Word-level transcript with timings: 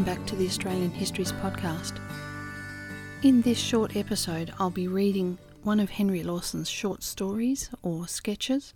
welcome 0.00 0.16
back 0.16 0.26
to 0.26 0.36
the 0.36 0.46
Australian 0.46 0.90
Histories 0.90 1.30
podcast. 1.30 2.00
In 3.22 3.42
this 3.42 3.58
short 3.58 3.96
episode, 3.96 4.50
I'll 4.58 4.70
be 4.70 4.88
reading 4.88 5.36
one 5.62 5.78
of 5.78 5.90
Henry 5.90 6.22
Lawson's 6.22 6.70
short 6.70 7.02
stories 7.02 7.68
or 7.82 8.08
sketches. 8.08 8.72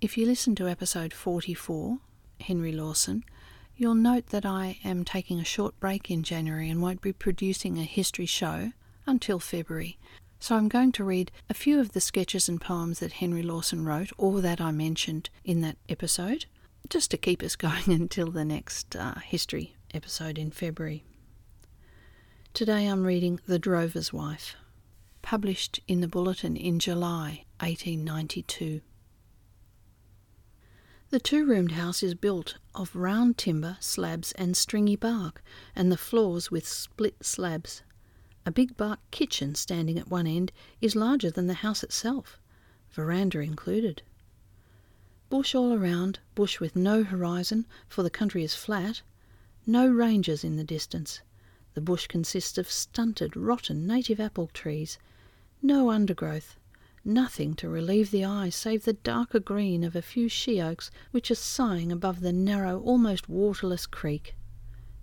If 0.00 0.16
you 0.16 0.24
listen 0.24 0.54
to 0.54 0.68
episode 0.68 1.12
44, 1.12 1.98
Henry 2.40 2.72
Lawson, 2.72 3.24
you'll 3.76 3.94
note 3.94 4.28
that 4.28 4.46
I 4.46 4.78
am 4.84 5.04
taking 5.04 5.38
a 5.38 5.44
short 5.44 5.78
break 5.80 6.10
in 6.10 6.22
January 6.22 6.70
and 6.70 6.80
won't 6.80 7.02
be 7.02 7.12
producing 7.12 7.78
a 7.78 7.82
history 7.82 8.24
show 8.24 8.72
until 9.06 9.38
February. 9.38 9.98
So 10.38 10.56
I'm 10.56 10.68
going 10.68 10.92
to 10.92 11.04
read 11.04 11.30
a 11.50 11.54
few 11.54 11.78
of 11.78 11.92
the 11.92 12.00
sketches 12.00 12.48
and 12.48 12.58
poems 12.58 13.00
that 13.00 13.12
Henry 13.12 13.42
Lawson 13.42 13.84
wrote 13.84 14.12
or 14.16 14.40
that 14.40 14.62
I 14.62 14.70
mentioned 14.70 15.28
in 15.44 15.60
that 15.60 15.76
episode, 15.90 16.46
just 16.88 17.10
to 17.10 17.18
keep 17.18 17.42
us 17.42 17.54
going 17.66 17.88
until 17.88 18.30
the 18.30 18.46
next 18.46 18.96
uh, 18.96 19.16
history 19.16 19.74
episode 19.94 20.38
in 20.38 20.50
February. 20.50 21.04
Today 22.52 22.86
I'm 22.86 23.04
reading 23.04 23.40
The 23.46 23.58
Drover's 23.58 24.12
Wife, 24.12 24.56
published 25.22 25.80
in 25.86 26.00
the 26.00 26.08
Bulletin 26.08 26.56
in 26.56 26.78
July 26.78 27.44
1892. 27.60 28.80
The 31.10 31.20
two 31.20 31.44
roomed 31.44 31.72
house 31.72 32.02
is 32.02 32.14
built 32.14 32.56
of 32.74 32.94
round 32.94 33.36
timber, 33.36 33.76
slabs, 33.80 34.32
and 34.32 34.56
stringy 34.56 34.96
bark, 34.96 35.42
and 35.74 35.90
the 35.90 35.96
floors 35.96 36.50
with 36.50 36.66
split 36.68 37.16
slabs. 37.24 37.82
A 38.46 38.52
big 38.52 38.76
bark 38.76 39.00
kitchen 39.10 39.54
standing 39.54 39.98
at 39.98 40.08
one 40.08 40.26
end 40.26 40.52
is 40.80 40.94
larger 40.94 41.30
than 41.30 41.46
the 41.46 41.54
house 41.54 41.82
itself, 41.82 42.38
veranda 42.90 43.40
included. 43.40 44.02
Bush 45.28 45.54
all 45.54 45.72
around, 45.72 46.18
bush 46.34 46.58
with 46.58 46.74
no 46.74 47.04
horizon, 47.04 47.66
for 47.88 48.02
the 48.02 48.10
country 48.10 48.42
is 48.42 48.54
flat. 48.54 49.02
No 49.66 49.88
ranges 49.88 50.42
in 50.42 50.56
the 50.56 50.64
distance. 50.64 51.20
The 51.74 51.80
bush 51.80 52.06
consists 52.06 52.58
of 52.58 52.70
stunted, 52.70 53.36
rotten 53.36 53.86
native 53.86 54.18
apple 54.18 54.48
trees. 54.48 54.98
No 55.62 55.90
undergrowth. 55.90 56.56
Nothing 57.04 57.54
to 57.54 57.68
relieve 57.68 58.10
the 58.10 58.24
eye 58.24 58.50
save 58.50 58.84
the 58.84 58.92
darker 58.92 59.40
green 59.40 59.84
of 59.84 59.96
a 59.96 60.02
few 60.02 60.28
she 60.28 60.60
oaks 60.60 60.90
which 61.12 61.30
are 61.30 61.34
sighing 61.34 61.90
above 61.90 62.20
the 62.20 62.32
narrow, 62.32 62.80
almost 62.80 63.28
waterless 63.28 63.86
creek. 63.86 64.34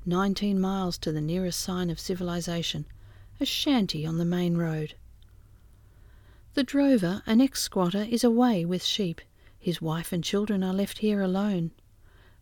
Nineteen 0.06 0.60
miles 0.60 0.98
to 1.00 1.12
the 1.12 1.22
nearest 1.22 1.60
sign 1.60 1.90
of 1.90 2.00
civilization, 2.00 2.86
a 3.40 3.46
shanty 3.46 4.06
on 4.06 4.18
the 4.18 4.26
main 4.26 4.58
road. 4.58 4.96
The 6.54 6.64
drover, 6.64 7.24
an 7.26 7.42
ex 7.42 7.62
squatter, 7.62 8.08
is 8.10 8.24
away 8.24 8.66
with 8.66 8.84
sheep. 8.84 9.22
His 9.60 9.82
wife 9.82 10.12
and 10.12 10.24
children 10.24 10.64
are 10.64 10.74
left 10.74 11.00
here 11.00 11.22
alone. 11.22 11.72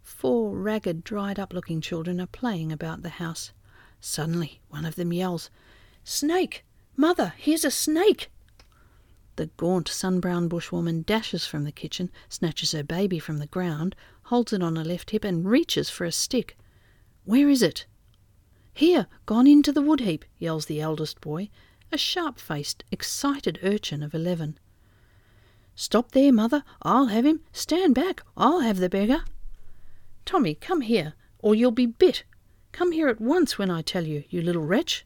Four 0.06 0.56
ragged, 0.56 1.03
dried 1.03 1.39
up 1.39 1.52
looking 1.52 1.81
children 1.81 2.22
are 2.22 2.28
playing 2.28 2.72
about 2.72 3.02
the 3.02 3.09
house. 3.09 3.52
Suddenly, 4.00 4.62
one 4.70 4.86
of 4.86 4.95
them 4.95 5.12
yells, 5.12 5.50
Snake! 6.03 6.64
Mother, 6.95 7.34
here's 7.38 7.66
a 7.66 7.72
snake! 7.72 8.30
The 9.36 9.47
gaunt, 9.58 9.88
sun-brown 9.88 10.47
bushwoman 10.47 11.08
dashes 11.08 11.47
from 11.47 11.64
the 11.64 11.72
kitchen, 11.72 12.12
snatches 12.30 12.72
her 12.73 12.84
baby 12.84 13.18
from 13.18 13.40
the 13.40 13.47
ground, 13.47 13.96
holds 14.25 14.53
it 14.53 14.62
on 14.62 14.75
her 14.75 14.84
left 14.84 15.09
hip, 15.09 15.24
and 15.24 15.50
reaches 15.50 15.90
for 15.90 16.06
a 16.06 16.12
stick. 16.12 16.56
Where 17.24 17.50
is 17.50 17.63
it? 17.63 17.88
Here, 18.74 19.08
gone 19.25 19.47
into 19.47 19.72
the 19.72 19.81
wood 19.81 20.02
heap, 20.02 20.24
yells 20.38 20.68
the 20.68 20.81
eldest 20.81 21.19
boy, 21.19 21.50
a 21.91 21.97
sharp-faced, 21.97 22.84
excited 22.91 23.58
urchin 23.63 24.03
of 24.03 24.13
eleven. 24.13 24.59
Stop 25.74 26.12
there, 26.12 26.31
mother. 26.31 26.63
I'll 26.84 27.08
have 27.08 27.25
him. 27.25 27.41
Stand 27.52 27.96
back. 27.96 28.22
I'll 28.38 28.59
have 28.59 28.78
the 28.78 28.88
beggar. 28.88 29.24
Tommy, 30.25 30.56
come 30.56 30.81
here, 30.81 31.13
or 31.40 31.53
you'll 31.56 31.72
be 31.72 31.86
bit. 31.86 32.24
Come 32.72 32.91
here 32.91 33.08
at 33.08 33.22
once 33.22 33.58
when 33.58 33.69
I 33.69 33.81
tell 33.81 34.06
you, 34.06 34.24
you 34.30 34.41
little 34.41 34.63
wretch. 34.63 35.06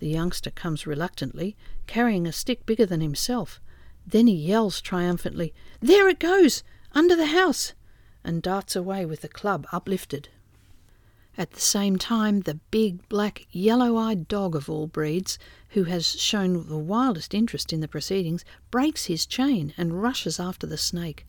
The 0.00 0.08
youngster 0.08 0.50
comes 0.50 0.86
reluctantly, 0.86 1.56
carrying 1.86 2.26
a 2.26 2.32
stick 2.32 2.66
bigger 2.66 2.84
than 2.84 3.00
himself. 3.00 3.60
Then 4.06 4.26
he 4.26 4.34
yells 4.34 4.80
triumphantly, 4.80 5.54
There 5.80 6.08
it 6.08 6.18
goes! 6.18 6.62
Under 6.92 7.16
the 7.16 7.26
house! 7.26 7.74
and 8.24 8.42
darts 8.42 8.74
away 8.74 9.06
with 9.06 9.20
the 9.20 9.28
club 9.28 9.66
uplifted. 9.72 10.28
At 11.38 11.52
the 11.52 11.60
same 11.60 11.96
time, 11.96 12.40
the 12.40 12.54
big, 12.70 13.08
black, 13.08 13.46
yellow 13.50 13.96
eyed 13.96 14.26
dog 14.26 14.56
of 14.56 14.68
all 14.68 14.86
breeds, 14.86 15.38
who 15.70 15.84
has 15.84 16.06
shown 16.20 16.66
the 16.68 16.76
wildest 16.76 17.34
interest 17.34 17.72
in 17.72 17.80
the 17.80 17.88
proceedings, 17.88 18.44
breaks 18.70 19.04
his 19.04 19.26
chain 19.26 19.72
and 19.76 20.02
rushes 20.02 20.40
after 20.40 20.66
the 20.66 20.78
snake. 20.78 21.24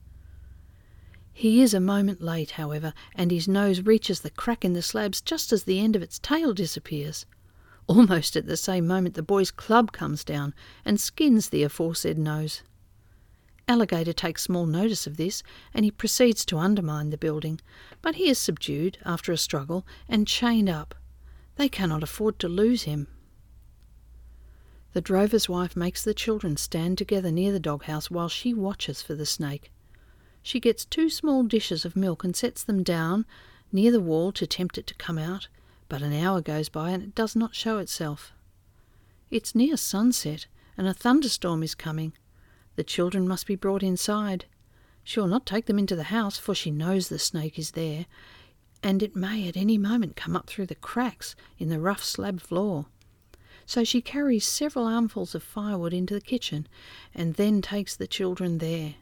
He 1.38 1.62
is 1.62 1.72
a 1.72 1.78
moment 1.78 2.20
late, 2.20 2.50
however, 2.50 2.92
and 3.14 3.30
his 3.30 3.46
nose 3.46 3.82
reaches 3.82 4.22
the 4.22 4.30
crack 4.30 4.64
in 4.64 4.72
the 4.72 4.82
slabs 4.82 5.20
just 5.20 5.52
as 5.52 5.62
the 5.62 5.78
end 5.78 5.94
of 5.94 6.02
its 6.02 6.18
tail 6.18 6.52
disappears. 6.52 7.26
Almost 7.86 8.34
at 8.34 8.46
the 8.46 8.56
same 8.56 8.88
moment, 8.88 9.14
the 9.14 9.22
boy's 9.22 9.52
club 9.52 9.92
comes 9.92 10.24
down 10.24 10.52
and 10.84 11.00
skins 11.00 11.50
the 11.50 11.62
aforesaid 11.62 12.18
nose. 12.18 12.62
Alligator 13.68 14.12
takes 14.12 14.42
small 14.42 14.66
notice 14.66 15.06
of 15.06 15.16
this, 15.16 15.44
and 15.72 15.84
he 15.84 15.92
proceeds 15.92 16.44
to 16.46 16.58
undermine 16.58 17.10
the 17.10 17.16
building, 17.16 17.60
but 18.02 18.16
he 18.16 18.28
is 18.28 18.36
subdued 18.36 18.98
after 19.04 19.30
a 19.30 19.36
struggle 19.36 19.86
and 20.08 20.26
chained 20.26 20.68
up. 20.68 20.92
They 21.54 21.68
cannot 21.68 22.02
afford 22.02 22.40
to 22.40 22.48
lose 22.48 22.82
him. 22.82 23.06
The 24.92 25.00
drover's 25.00 25.48
wife 25.48 25.76
makes 25.76 26.02
the 26.02 26.14
children 26.14 26.56
stand 26.56 26.98
together 26.98 27.30
near 27.30 27.52
the 27.52 27.60
doghouse 27.60 28.10
while 28.10 28.28
she 28.28 28.52
watches 28.52 29.02
for 29.02 29.14
the 29.14 29.24
snake. 29.24 29.70
She 30.48 30.60
gets 30.60 30.86
two 30.86 31.10
small 31.10 31.42
dishes 31.42 31.84
of 31.84 31.94
milk 31.94 32.24
and 32.24 32.34
sets 32.34 32.64
them 32.64 32.82
down 32.82 33.26
near 33.70 33.92
the 33.92 34.00
wall 34.00 34.32
to 34.32 34.46
tempt 34.46 34.78
it 34.78 34.86
to 34.86 34.94
come 34.94 35.18
out, 35.18 35.46
but 35.90 36.00
an 36.00 36.14
hour 36.14 36.40
goes 36.40 36.70
by 36.70 36.92
and 36.92 37.02
it 37.02 37.14
does 37.14 37.36
not 37.36 37.54
show 37.54 37.76
itself. 37.76 38.32
It's 39.30 39.54
near 39.54 39.76
sunset, 39.76 40.46
and 40.78 40.88
a 40.88 40.94
thunderstorm 40.94 41.62
is 41.62 41.74
coming. 41.74 42.14
The 42.76 42.82
children 42.82 43.28
must 43.28 43.46
be 43.46 43.56
brought 43.56 43.82
inside. 43.82 44.46
She 45.04 45.20
will 45.20 45.26
not 45.26 45.44
take 45.44 45.66
them 45.66 45.78
into 45.78 45.94
the 45.94 46.04
house, 46.04 46.38
for 46.38 46.54
she 46.54 46.70
knows 46.70 47.10
the 47.10 47.18
snake 47.18 47.58
is 47.58 47.72
there, 47.72 48.06
and 48.82 49.02
it 49.02 49.14
may 49.14 49.48
at 49.48 49.56
any 49.58 49.76
moment 49.76 50.16
come 50.16 50.34
up 50.34 50.46
through 50.46 50.68
the 50.68 50.74
cracks 50.74 51.36
in 51.58 51.68
the 51.68 51.78
rough 51.78 52.02
slab 52.02 52.40
floor. 52.40 52.86
So 53.66 53.84
she 53.84 54.00
carries 54.00 54.46
several 54.46 54.86
armfuls 54.86 55.34
of 55.34 55.42
firewood 55.42 55.92
into 55.92 56.14
the 56.14 56.22
kitchen, 56.22 56.66
and 57.14 57.34
then 57.34 57.60
takes 57.60 57.94
the 57.94 58.06
children 58.06 58.56
there. 58.56 58.94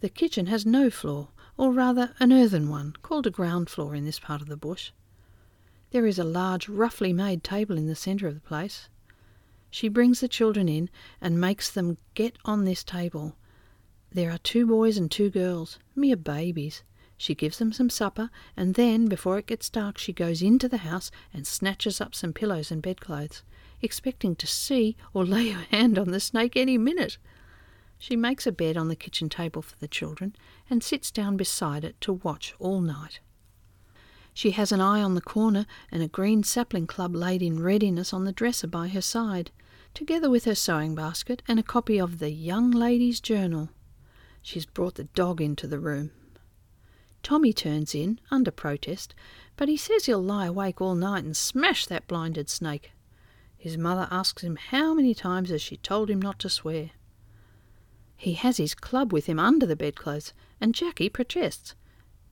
The 0.00 0.08
kitchen 0.10 0.46
has 0.46 0.66
no 0.66 0.90
floor, 0.90 1.28
or 1.56 1.72
rather 1.72 2.14
an 2.20 2.32
earthen 2.32 2.68
one, 2.68 2.94
called 3.00 3.26
a 3.26 3.30
ground 3.30 3.70
floor 3.70 3.94
in 3.94 4.04
this 4.04 4.18
part 4.18 4.42
of 4.42 4.48
the 4.48 4.56
bush. 4.56 4.90
There 5.90 6.06
is 6.06 6.18
a 6.18 6.24
large, 6.24 6.68
roughly 6.68 7.12
made 7.14 7.42
table 7.42 7.78
in 7.78 7.86
the 7.86 7.94
centre 7.94 8.28
of 8.28 8.34
the 8.34 8.40
place. 8.40 8.88
She 9.70 9.88
brings 9.88 10.20
the 10.20 10.28
children 10.28 10.68
in 10.68 10.90
and 11.20 11.40
makes 11.40 11.70
them 11.70 11.96
get 12.14 12.36
on 12.44 12.64
this 12.64 12.84
table. 12.84 13.36
There 14.12 14.30
are 14.30 14.38
two 14.38 14.66
boys 14.66 14.98
and 14.98 15.10
two 15.10 15.30
girls, 15.30 15.78
mere 15.94 16.16
babies. 16.16 16.82
She 17.16 17.34
gives 17.34 17.58
them 17.58 17.72
some 17.72 17.88
supper, 17.88 18.30
and 18.56 18.74
then, 18.74 19.06
before 19.06 19.38
it 19.38 19.46
gets 19.46 19.70
dark, 19.70 19.96
she 19.96 20.12
goes 20.12 20.42
into 20.42 20.68
the 20.68 20.78
house 20.78 21.10
and 21.32 21.46
snatches 21.46 22.00
up 22.00 22.14
some 22.14 22.34
pillows 22.34 22.70
and 22.70 22.82
bedclothes, 22.82 23.42
expecting 23.80 24.36
to 24.36 24.46
see 24.46 24.96
or 25.14 25.24
lay 25.24 25.48
her 25.50 25.64
hand 25.70 25.98
on 25.98 26.10
the 26.10 26.20
snake 26.20 26.54
any 26.54 26.76
minute. 26.76 27.16
She 27.98 28.16
makes 28.16 28.46
a 28.46 28.52
bed 28.52 28.76
on 28.76 28.88
the 28.88 28.96
kitchen 28.96 29.28
table 29.28 29.62
for 29.62 29.76
the 29.78 29.88
children 29.88 30.36
and 30.68 30.82
sits 30.82 31.10
down 31.10 31.36
beside 31.36 31.84
it 31.84 32.00
to 32.02 32.12
watch 32.12 32.54
all 32.58 32.80
night. 32.80 33.20
She 34.34 34.50
has 34.50 34.70
an 34.70 34.82
eye 34.82 35.02
on 35.02 35.14
the 35.14 35.22
corner 35.22 35.64
and 35.90 36.02
a 36.02 36.08
green 36.08 36.42
sapling 36.42 36.86
club 36.86 37.14
laid 37.14 37.40
in 37.40 37.62
readiness 37.62 38.12
on 38.12 38.24
the 38.24 38.32
dresser 38.32 38.66
by 38.66 38.88
her 38.88 39.00
side, 39.00 39.50
together 39.94 40.28
with 40.28 40.44
her 40.44 40.54
sewing 40.54 40.94
basket 40.94 41.42
and 41.48 41.58
a 41.58 41.62
copy 41.62 41.98
of 41.98 42.18
the 42.18 42.30
Young 42.30 42.70
Ladies' 42.70 43.18
Journal. 43.18 43.70
She's 44.42 44.66
brought 44.66 44.96
the 44.96 45.04
dog 45.04 45.40
into 45.40 45.66
the 45.66 45.78
room. 45.78 46.10
Tommy 47.22 47.52
turns 47.52 47.94
in, 47.94 48.20
under 48.30 48.50
protest, 48.50 49.14
but 49.56 49.68
he 49.68 49.76
says 49.76 50.04
he'll 50.04 50.22
lie 50.22 50.46
awake 50.46 50.80
all 50.80 50.94
night 50.94 51.24
and 51.24 51.36
smash 51.36 51.86
that 51.86 52.06
blinded 52.06 52.50
snake. 52.50 52.92
His 53.56 53.78
mother 53.78 54.06
asks 54.10 54.44
him 54.44 54.56
how 54.56 54.92
many 54.92 55.14
times 55.14 55.48
has 55.48 55.62
she 55.62 55.78
told 55.78 56.10
him 56.10 56.20
not 56.20 56.38
to 56.40 56.50
swear. 56.50 56.90
He 58.16 58.32
has 58.34 58.56
his 58.56 58.74
club 58.74 59.12
with 59.12 59.26
him 59.26 59.38
under 59.38 59.66
the 59.66 59.76
bedclothes, 59.76 60.32
and 60.60 60.74
Jackie 60.74 61.08
protests. 61.08 61.74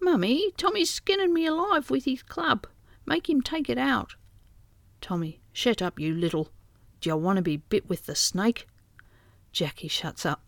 Mummy, 0.01 0.51
Tommy's 0.57 0.91
skinning 0.91 1.33
me 1.33 1.47
alive 1.47 1.91
with 1.91 2.05
his 2.05 2.23
club. 2.23 2.67
Make 3.07 3.29
him 3.29 3.43
take 3.43 3.69
it 3.69 3.79
out. 3.79 4.15
Tommy, 5.01 5.41
shut 5.53 5.83
up, 5.83 6.01
you 6.01 6.15
little. 6.15 6.51
You 7.03 7.17
want 7.17 7.37
to 7.37 7.43
be 7.43 7.59
bit 7.59 7.89
with 7.89 8.07
the 8.07 8.15
snake? 8.15 8.67
Jackie 9.53 9.89
shuts 9.89 10.25
up. 10.25 10.43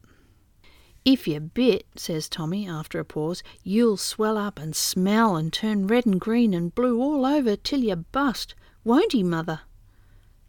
If 1.04 1.28
you're 1.28 1.38
bit, 1.38 1.86
says 1.94 2.28
Tommy 2.28 2.68
after 2.68 2.98
a 2.98 3.04
pause, 3.04 3.42
you'll 3.62 3.96
swell 3.96 4.36
up 4.36 4.58
and 4.58 4.74
smell 4.74 5.36
and 5.36 5.52
turn 5.52 5.86
red 5.86 6.04
and 6.04 6.20
green 6.20 6.52
and 6.52 6.74
blue 6.74 7.00
all 7.00 7.24
over 7.24 7.54
till 7.54 7.80
you 7.80 7.96
bust. 7.96 8.54
Won't 8.82 9.12
he, 9.12 9.22
mother? 9.22 9.60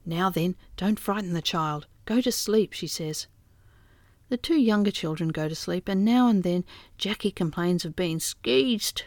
Now 0.05 0.29
then, 0.29 0.55
don't 0.75 0.99
frighten 0.99 1.33
the 1.33 1.41
child. 1.41 1.85
Go 2.05 2.21
to 2.21 2.31
sleep, 2.31 2.73
she 2.73 2.87
says. 2.87 3.27
The 4.29 4.37
two 4.37 4.59
younger 4.59 4.91
children 4.91 5.29
go 5.29 5.47
to 5.47 5.55
sleep, 5.55 5.87
and 5.87 6.03
now 6.03 6.27
and 6.27 6.43
then 6.43 6.65
Jackie 6.97 7.31
complains 7.31 7.85
of 7.85 7.95
being 7.95 8.19
skeezed. 8.19 9.03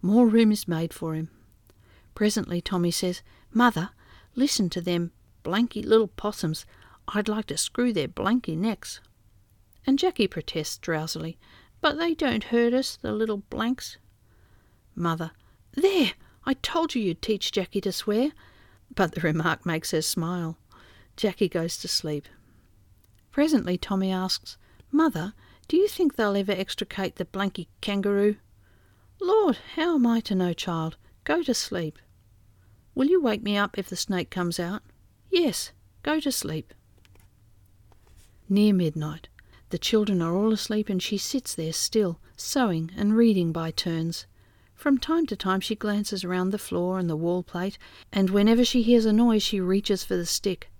More 0.00 0.26
room 0.26 0.50
is 0.50 0.66
made 0.66 0.94
for 0.94 1.14
him. 1.14 1.28
Presently 2.14 2.60
Tommy 2.60 2.90
says, 2.90 3.22
Mother, 3.52 3.90
listen 4.34 4.70
to 4.70 4.80
them 4.80 5.12
blanky 5.44 5.84
little 5.84 6.08
possums. 6.08 6.64
I'd 7.08 7.28
like 7.28 7.46
to 7.46 7.58
screw 7.58 7.92
their 7.92 8.08
blanky 8.08 8.56
necks. 8.56 9.00
And 9.86 9.98
Jackie 9.98 10.26
protests 10.28 10.78
drowsily, 10.78 11.38
But 11.80 11.98
they 11.98 12.14
don't 12.14 12.44
hurt 12.44 12.72
us, 12.72 12.96
the 12.96 13.12
little 13.12 13.38
blanks. 13.50 13.98
Mother, 14.94 15.32
There! 15.72 16.12
I 16.46 16.54
told 16.54 16.94
you 16.94 17.02
you'd 17.02 17.20
teach 17.20 17.52
Jackie 17.52 17.82
to 17.82 17.92
swear. 17.92 18.30
But 18.94 19.12
the 19.12 19.20
remark 19.20 19.66
makes 19.66 19.90
her 19.90 20.02
smile. 20.02 20.56
Jackie 21.16 21.48
goes 21.48 21.76
to 21.78 21.88
sleep. 21.88 22.26
Presently 23.32 23.78
Tommy 23.78 24.10
asks, 24.10 24.56
Mother, 24.90 25.34
do 25.68 25.76
you 25.76 25.86
think 25.86 26.16
they'll 26.16 26.36
ever 26.36 26.52
extricate 26.52 27.16
the 27.16 27.24
blanky 27.24 27.68
kangaroo? 27.80 28.36
Lord, 29.20 29.58
how 29.76 29.94
am 29.94 30.06
I 30.06 30.20
to 30.20 30.34
know, 30.34 30.52
child? 30.52 30.96
Go 31.24 31.42
to 31.42 31.54
sleep. 31.54 31.98
Will 32.94 33.06
you 33.06 33.20
wake 33.20 33.42
me 33.42 33.56
up 33.56 33.78
if 33.78 33.88
the 33.88 33.96
snake 33.96 34.30
comes 34.30 34.58
out? 34.58 34.82
Yes, 35.30 35.70
go 36.02 36.18
to 36.18 36.32
sleep. 36.32 36.74
Near 38.48 38.74
midnight, 38.74 39.28
the 39.68 39.78
children 39.78 40.20
are 40.20 40.34
all 40.34 40.52
asleep 40.52 40.88
and 40.88 41.00
she 41.00 41.16
sits 41.16 41.54
there 41.54 41.72
still, 41.72 42.18
sewing 42.36 42.90
and 42.96 43.16
reading 43.16 43.52
by 43.52 43.70
turns. 43.70 44.26
From 44.74 44.98
time 44.98 45.26
to 45.26 45.36
time 45.36 45.60
she 45.60 45.76
glances 45.76 46.24
round 46.24 46.50
the 46.50 46.58
floor 46.58 46.98
and 46.98 47.08
the 47.08 47.14
wall 47.14 47.44
plate, 47.44 47.78
and 48.12 48.30
whenever 48.30 48.64
she 48.64 48.82
hears 48.82 49.04
a 49.04 49.12
noise 49.12 49.44
she 49.44 49.60
reaches 49.60 50.02
for 50.02 50.16
the 50.16 50.26
stick. 50.26 50.72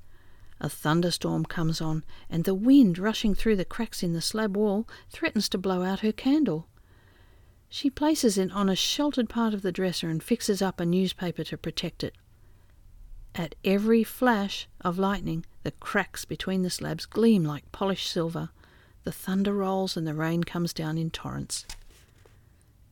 A 0.62 0.68
thunderstorm 0.68 1.46
comes 1.46 1.80
on, 1.80 2.04
and 2.28 2.44
the 2.44 2.54
wind 2.54 2.98
rushing 2.98 3.34
through 3.34 3.56
the 3.56 3.64
cracks 3.64 4.02
in 4.02 4.12
the 4.12 4.20
slab 4.20 4.56
wall 4.56 4.86
threatens 5.08 5.48
to 5.48 5.58
blow 5.58 5.82
out 5.82 6.00
her 6.00 6.12
candle. 6.12 6.68
She 7.70 7.88
places 7.88 8.36
it 8.36 8.52
on 8.52 8.68
a 8.68 8.76
sheltered 8.76 9.28
part 9.28 9.54
of 9.54 9.62
the 9.62 9.72
dresser 9.72 10.08
and 10.08 10.22
fixes 10.22 10.60
up 10.60 10.78
a 10.78 10.84
newspaper 10.84 11.44
to 11.44 11.56
protect 11.56 12.04
it. 12.04 12.14
At 13.34 13.54
every 13.64 14.04
flash 14.04 14.68
of 14.80 14.98
lightning, 14.98 15.46
the 15.62 15.70
cracks 15.70 16.24
between 16.24 16.62
the 16.62 16.68
slabs 16.68 17.06
gleam 17.06 17.44
like 17.44 17.70
polished 17.72 18.10
silver. 18.10 18.50
The 19.04 19.12
thunder 19.12 19.54
rolls 19.54 19.96
and 19.96 20.06
the 20.06 20.14
rain 20.14 20.44
comes 20.44 20.72
down 20.72 20.98
in 20.98 21.10
torrents. 21.10 21.64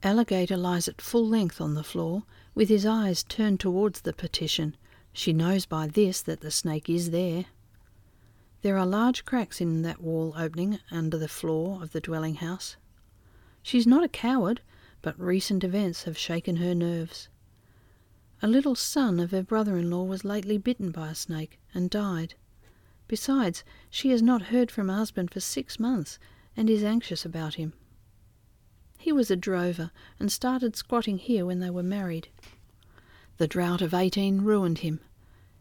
Alligator 0.02 0.56
lies 0.56 0.86
at 0.86 1.02
full 1.02 1.26
length 1.26 1.60
on 1.60 1.74
the 1.74 1.82
floor, 1.82 2.22
with 2.54 2.68
his 2.68 2.86
eyes 2.86 3.24
turned 3.24 3.60
towards 3.60 4.02
the 4.02 4.12
partition. 4.12 4.76
She 5.12 5.32
knows 5.32 5.66
by 5.66 5.88
this 5.88 6.22
that 6.22 6.40
the 6.40 6.52
snake 6.52 6.88
is 6.88 7.10
there. 7.10 7.46
There 8.62 8.76
are 8.76 8.86
large 8.86 9.24
cracks 9.24 9.60
in 9.60 9.82
that 9.82 10.02
wall 10.02 10.34
opening 10.36 10.80
under 10.90 11.16
the 11.16 11.28
floor 11.28 11.80
of 11.80 11.92
the 11.92 12.00
dwelling 12.00 12.36
house. 12.36 12.76
She's 13.62 13.86
not 13.86 14.02
a 14.02 14.08
coward, 14.08 14.62
but 15.00 15.18
recent 15.20 15.62
events 15.62 16.02
have 16.04 16.18
shaken 16.18 16.56
her 16.56 16.74
nerves. 16.74 17.28
A 18.42 18.48
little 18.48 18.74
son 18.74 19.20
of 19.20 19.30
her 19.30 19.44
brother 19.44 19.76
in 19.78 19.90
law 19.90 20.02
was 20.02 20.24
lately 20.24 20.58
bitten 20.58 20.90
by 20.90 21.10
a 21.10 21.14
snake 21.14 21.60
and 21.72 21.88
died. 21.88 22.34
Besides, 23.06 23.62
she 23.90 24.10
has 24.10 24.22
not 24.22 24.42
heard 24.42 24.72
from 24.72 24.88
her 24.88 24.94
husband 24.94 25.30
for 25.30 25.40
six 25.40 25.78
months 25.78 26.18
and 26.56 26.68
is 26.68 26.82
anxious 26.82 27.24
about 27.24 27.54
him. 27.54 27.74
He 28.98 29.12
was 29.12 29.30
a 29.30 29.36
drover 29.36 29.92
and 30.18 30.32
started 30.32 30.74
squatting 30.74 31.18
here 31.18 31.46
when 31.46 31.60
they 31.60 31.70
were 31.70 31.84
married. 31.84 32.28
The 33.36 33.46
drought 33.46 33.82
of 33.82 33.94
18 33.94 34.40
ruined 34.40 34.78
him. 34.78 34.98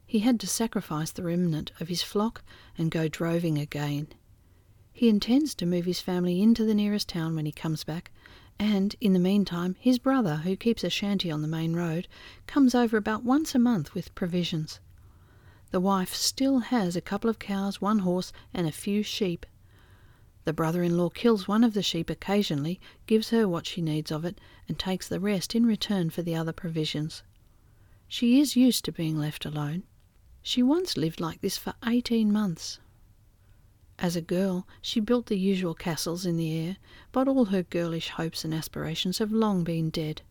He 0.09 0.19
had 0.19 0.39
to 0.39 0.47
sacrifice 0.47 1.11
the 1.11 1.23
remnant 1.23 1.73
of 1.81 1.89
his 1.89 2.01
flock 2.01 2.41
and 2.77 2.89
go 2.89 3.09
droving 3.09 3.57
again. 3.57 4.07
He 4.93 5.09
intends 5.09 5.53
to 5.55 5.65
move 5.65 5.83
his 5.83 5.99
family 5.99 6.41
into 6.41 6.63
the 6.63 6.73
nearest 6.73 7.09
town 7.09 7.35
when 7.35 7.45
he 7.45 7.51
comes 7.51 7.83
back, 7.83 8.13
and 8.57 8.95
in 9.01 9.11
the 9.11 9.19
meantime 9.19 9.75
his 9.77 9.99
brother, 9.99 10.37
who 10.37 10.55
keeps 10.55 10.85
a 10.85 10.89
shanty 10.89 11.29
on 11.29 11.41
the 11.41 11.47
main 11.47 11.73
road, 11.73 12.07
comes 12.47 12.73
over 12.73 12.95
about 12.95 13.25
once 13.25 13.53
a 13.53 13.59
month 13.59 13.93
with 13.93 14.15
provisions. 14.15 14.79
The 15.71 15.81
wife 15.81 16.15
still 16.15 16.59
has 16.59 16.95
a 16.95 17.01
couple 17.01 17.29
of 17.29 17.37
cows, 17.37 17.81
one 17.81 17.99
horse, 17.99 18.31
and 18.53 18.65
a 18.65 18.71
few 18.71 19.03
sheep. 19.03 19.45
The 20.45 20.53
brother 20.53 20.83
in 20.83 20.95
law 20.95 21.09
kills 21.09 21.49
one 21.49 21.65
of 21.65 21.73
the 21.73 21.83
sheep 21.83 22.09
occasionally, 22.09 22.79
gives 23.07 23.31
her 23.31 23.45
what 23.45 23.67
she 23.67 23.81
needs 23.81 24.09
of 24.09 24.23
it, 24.23 24.39
and 24.69 24.79
takes 24.79 25.09
the 25.09 25.19
rest 25.19 25.53
in 25.53 25.65
return 25.65 26.09
for 26.09 26.21
the 26.21 26.33
other 26.33 26.53
provisions. 26.53 27.23
She 28.07 28.39
is 28.39 28.55
used 28.55 28.85
to 28.85 28.93
being 28.93 29.19
left 29.19 29.45
alone. 29.45 29.83
She 30.47 30.63
once 30.63 30.95
lived 30.95 31.19
like 31.19 31.41
this 31.41 31.57
for 31.57 31.73
eighteen 31.85 32.31
months. 32.31 32.79
As 33.99 34.15
a 34.15 34.21
girl, 34.21 34.65
she 34.81 35.01
built 35.01 35.25
the 35.25 35.37
usual 35.37 35.73
castles 35.73 36.25
in 36.25 36.37
the 36.37 36.57
air, 36.57 36.77
but 37.11 37.27
all 37.27 37.43
her 37.43 37.63
girlish 37.63 38.07
hopes 38.07 38.45
and 38.45 38.53
aspirations 38.53 39.17
have 39.17 39.33
long 39.33 39.65
been 39.65 39.89
dead. 39.89 40.21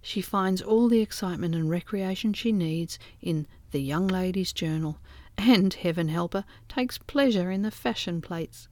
She 0.00 0.20
finds 0.20 0.62
all 0.62 0.88
the 0.88 1.00
excitement 1.00 1.54
and 1.54 1.70
recreation 1.70 2.32
she 2.32 2.50
needs 2.50 2.98
in 3.20 3.46
the 3.70 3.80
Young 3.80 4.08
Ladies' 4.08 4.52
Journal, 4.52 4.98
and, 5.38 5.72
heaven 5.72 6.08
help 6.08 6.32
her, 6.32 6.44
takes 6.68 6.98
pleasure 6.98 7.52
in 7.52 7.62
the 7.62 7.70
fashion 7.70 8.20
plates. 8.20 8.66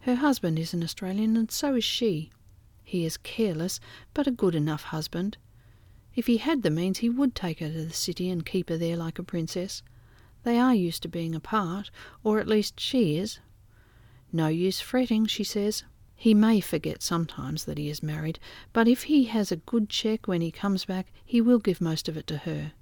Her 0.00 0.16
husband 0.16 0.58
is 0.58 0.74
an 0.74 0.84
Australian, 0.84 1.38
and 1.38 1.50
so 1.50 1.76
is 1.76 1.84
she. 1.84 2.30
He 2.84 3.06
is 3.06 3.16
careless, 3.16 3.80
but 4.12 4.26
a 4.26 4.32
good 4.32 4.54
enough 4.54 4.82
husband. 4.82 5.38
If 6.14 6.26
he 6.26 6.38
had 6.38 6.62
the 6.62 6.70
means, 6.70 6.98
he 6.98 7.08
would 7.08 7.34
take 7.34 7.60
her 7.60 7.68
to 7.68 7.84
the 7.84 7.92
city 7.92 8.28
and 8.30 8.44
keep 8.44 8.68
her 8.68 8.76
there 8.76 8.96
like 8.96 9.18
a 9.18 9.22
princess. 9.22 9.82
They 10.42 10.58
are 10.58 10.74
used 10.74 11.02
to 11.02 11.08
being 11.08 11.34
apart, 11.34 11.90
or 12.24 12.40
at 12.40 12.48
least 12.48 12.80
she 12.80 13.16
is. 13.16 13.40
No 14.32 14.48
use 14.48 14.80
fretting, 14.80 15.26
she 15.26 15.44
says. 15.44 15.84
He 16.16 16.34
may 16.34 16.60
forget 16.60 17.02
sometimes 17.02 17.64
that 17.64 17.78
he 17.78 17.88
is 17.88 18.02
married, 18.02 18.38
but 18.72 18.88
if 18.88 19.04
he 19.04 19.24
has 19.24 19.50
a 19.50 19.56
good 19.56 19.88
cheque 19.88 20.26
when 20.28 20.40
he 20.40 20.50
comes 20.50 20.84
back, 20.84 21.12
he 21.24 21.40
will 21.40 21.58
give 21.58 21.80
most 21.80 22.08
of 22.08 22.16
it 22.16 22.26
to 22.26 22.38
her. 22.38 22.72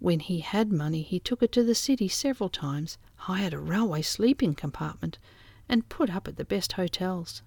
When 0.00 0.20
he 0.20 0.40
had 0.40 0.72
money, 0.72 1.02
he 1.02 1.20
took 1.20 1.40
her 1.40 1.46
to 1.48 1.62
the 1.62 1.74
city 1.74 2.08
several 2.08 2.48
times, 2.48 2.98
hired 3.16 3.52
a 3.52 3.58
railway 3.58 4.02
sleeping 4.02 4.54
compartment, 4.54 5.18
and 5.68 5.88
put 5.88 6.10
up 6.10 6.26
at 6.28 6.36
the 6.36 6.44
best 6.44 6.72
hotels. 6.72 7.42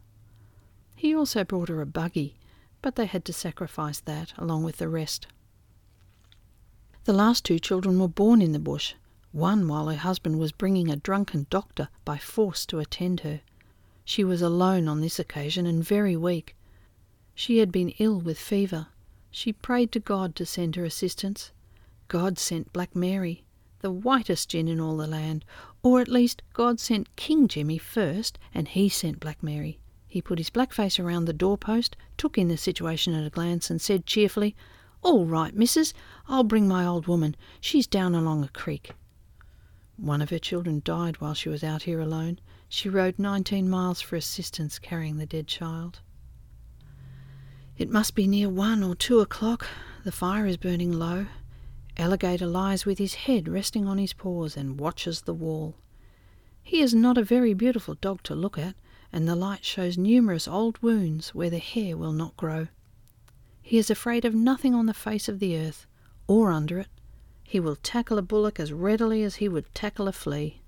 He 0.95 1.15
also 1.15 1.43
brought 1.43 1.69
her 1.69 1.81
a 1.81 1.85
buggy, 1.85 2.35
but 2.81 2.95
they 2.95 3.05
had 3.05 3.25
to 3.25 3.33
sacrifice 3.33 3.99
that 3.99 4.33
along 4.37 4.63
with 4.63 4.77
the 4.77 4.89
rest. 4.89 5.27
The 7.05 7.13
last 7.13 7.45
two 7.45 7.59
children 7.59 7.99
were 7.99 8.07
born 8.07 8.41
in 8.41 8.51
the 8.51 8.59
bush, 8.59 8.93
one 9.31 9.67
while 9.67 9.87
her 9.87 9.97
husband 9.97 10.39
was 10.39 10.51
bringing 10.51 10.89
a 10.89 10.95
drunken 10.95 11.47
doctor 11.49 11.89
by 12.05 12.17
force 12.17 12.65
to 12.67 12.79
attend 12.79 13.21
her. 13.21 13.41
She 14.03 14.23
was 14.23 14.41
alone 14.41 14.87
on 14.87 15.01
this 15.01 15.19
occasion 15.19 15.65
and 15.65 15.83
very 15.83 16.15
weak. 16.15 16.55
She 17.33 17.59
had 17.59 17.71
been 17.71 17.93
ill 17.97 18.19
with 18.19 18.37
fever. 18.37 18.87
She 19.31 19.53
prayed 19.53 19.91
to 19.93 19.99
God 19.99 20.35
to 20.35 20.45
send 20.45 20.75
her 20.75 20.85
assistance. 20.85 21.51
God 22.07 22.37
sent 22.37 22.73
Black 22.73 22.95
Mary, 22.95 23.45
the 23.79 23.91
whitest 23.91 24.49
gin 24.49 24.67
in 24.67 24.79
all 24.79 24.97
the 24.97 25.07
land, 25.07 25.45
or 25.81 26.01
at 26.01 26.07
least 26.07 26.41
God 26.53 26.79
sent 26.79 27.15
King 27.15 27.47
Jimmy 27.47 27.77
first, 27.77 28.37
and 28.53 28.67
he 28.67 28.89
sent 28.89 29.19
Black 29.19 29.41
Mary. 29.41 29.79
He 30.11 30.21
put 30.21 30.39
his 30.39 30.49
black 30.49 30.73
face 30.73 30.99
around 30.99 31.23
the 31.23 31.31
doorpost, 31.31 31.95
took 32.17 32.37
in 32.37 32.49
the 32.49 32.57
situation 32.57 33.13
at 33.13 33.25
a 33.25 33.29
glance, 33.29 33.69
and 33.69 33.79
said 33.79 34.05
cheerfully, 34.05 34.57
All 35.01 35.25
right, 35.25 35.55
missus, 35.55 35.93
I'll 36.27 36.43
bring 36.43 36.67
my 36.67 36.85
old 36.85 37.07
woman. 37.07 37.33
She's 37.61 37.87
down 37.87 38.13
along 38.13 38.43
a 38.43 38.49
creek. 38.49 38.91
One 39.95 40.21
of 40.21 40.29
her 40.29 40.37
children 40.37 40.81
died 40.83 41.21
while 41.21 41.33
she 41.33 41.47
was 41.47 41.63
out 41.63 41.83
here 41.83 42.01
alone. 42.01 42.39
She 42.67 42.89
rode 42.89 43.19
19 43.19 43.69
miles 43.69 44.01
for 44.01 44.17
assistance 44.17 44.79
carrying 44.79 45.15
the 45.15 45.25
dead 45.25 45.47
child. 45.47 46.01
It 47.77 47.89
must 47.89 48.13
be 48.13 48.27
near 48.27 48.49
one 48.49 48.83
or 48.83 48.95
two 48.95 49.21
o'clock. 49.21 49.65
The 50.03 50.11
fire 50.11 50.45
is 50.45 50.57
burning 50.57 50.91
low. 50.91 51.27
Alligator 51.95 52.47
lies 52.47 52.85
with 52.85 52.97
his 52.97 53.13
head 53.13 53.47
resting 53.47 53.87
on 53.87 53.97
his 53.97 54.11
paws 54.11 54.57
and 54.57 54.77
watches 54.77 55.21
the 55.21 55.33
wall. 55.33 55.77
He 56.61 56.81
is 56.81 56.93
not 56.93 57.17
a 57.17 57.23
very 57.23 57.53
beautiful 57.53 57.93
dog 57.93 58.23
to 58.23 58.35
look 58.35 58.57
at, 58.57 58.75
and 59.13 59.27
the 59.27 59.35
light 59.35 59.65
shows 59.65 59.97
numerous 59.97 60.47
old 60.47 60.81
wounds 60.81 61.35
where 61.35 61.49
the 61.49 61.59
hair 61.59 61.97
will 61.97 62.13
not 62.13 62.37
grow. 62.37 62.67
He 63.61 63.77
is 63.77 63.89
afraid 63.89 64.25
of 64.25 64.33
nothing 64.33 64.73
on 64.73 64.85
the 64.85 64.93
face 64.93 65.27
of 65.27 65.39
the 65.39 65.57
earth, 65.57 65.85
or 66.27 66.51
under 66.51 66.79
it, 66.79 66.87
he 67.51 67.59
will 67.59 67.75
tackle 67.75 68.17
a 68.17 68.21
bullock 68.21 68.61
as 68.61 68.71
readily 68.71 69.23
as 69.23 69.35
he 69.35 69.49
would 69.49 69.75
tackle 69.75 70.07
a 70.07 70.13
flea. 70.13 70.61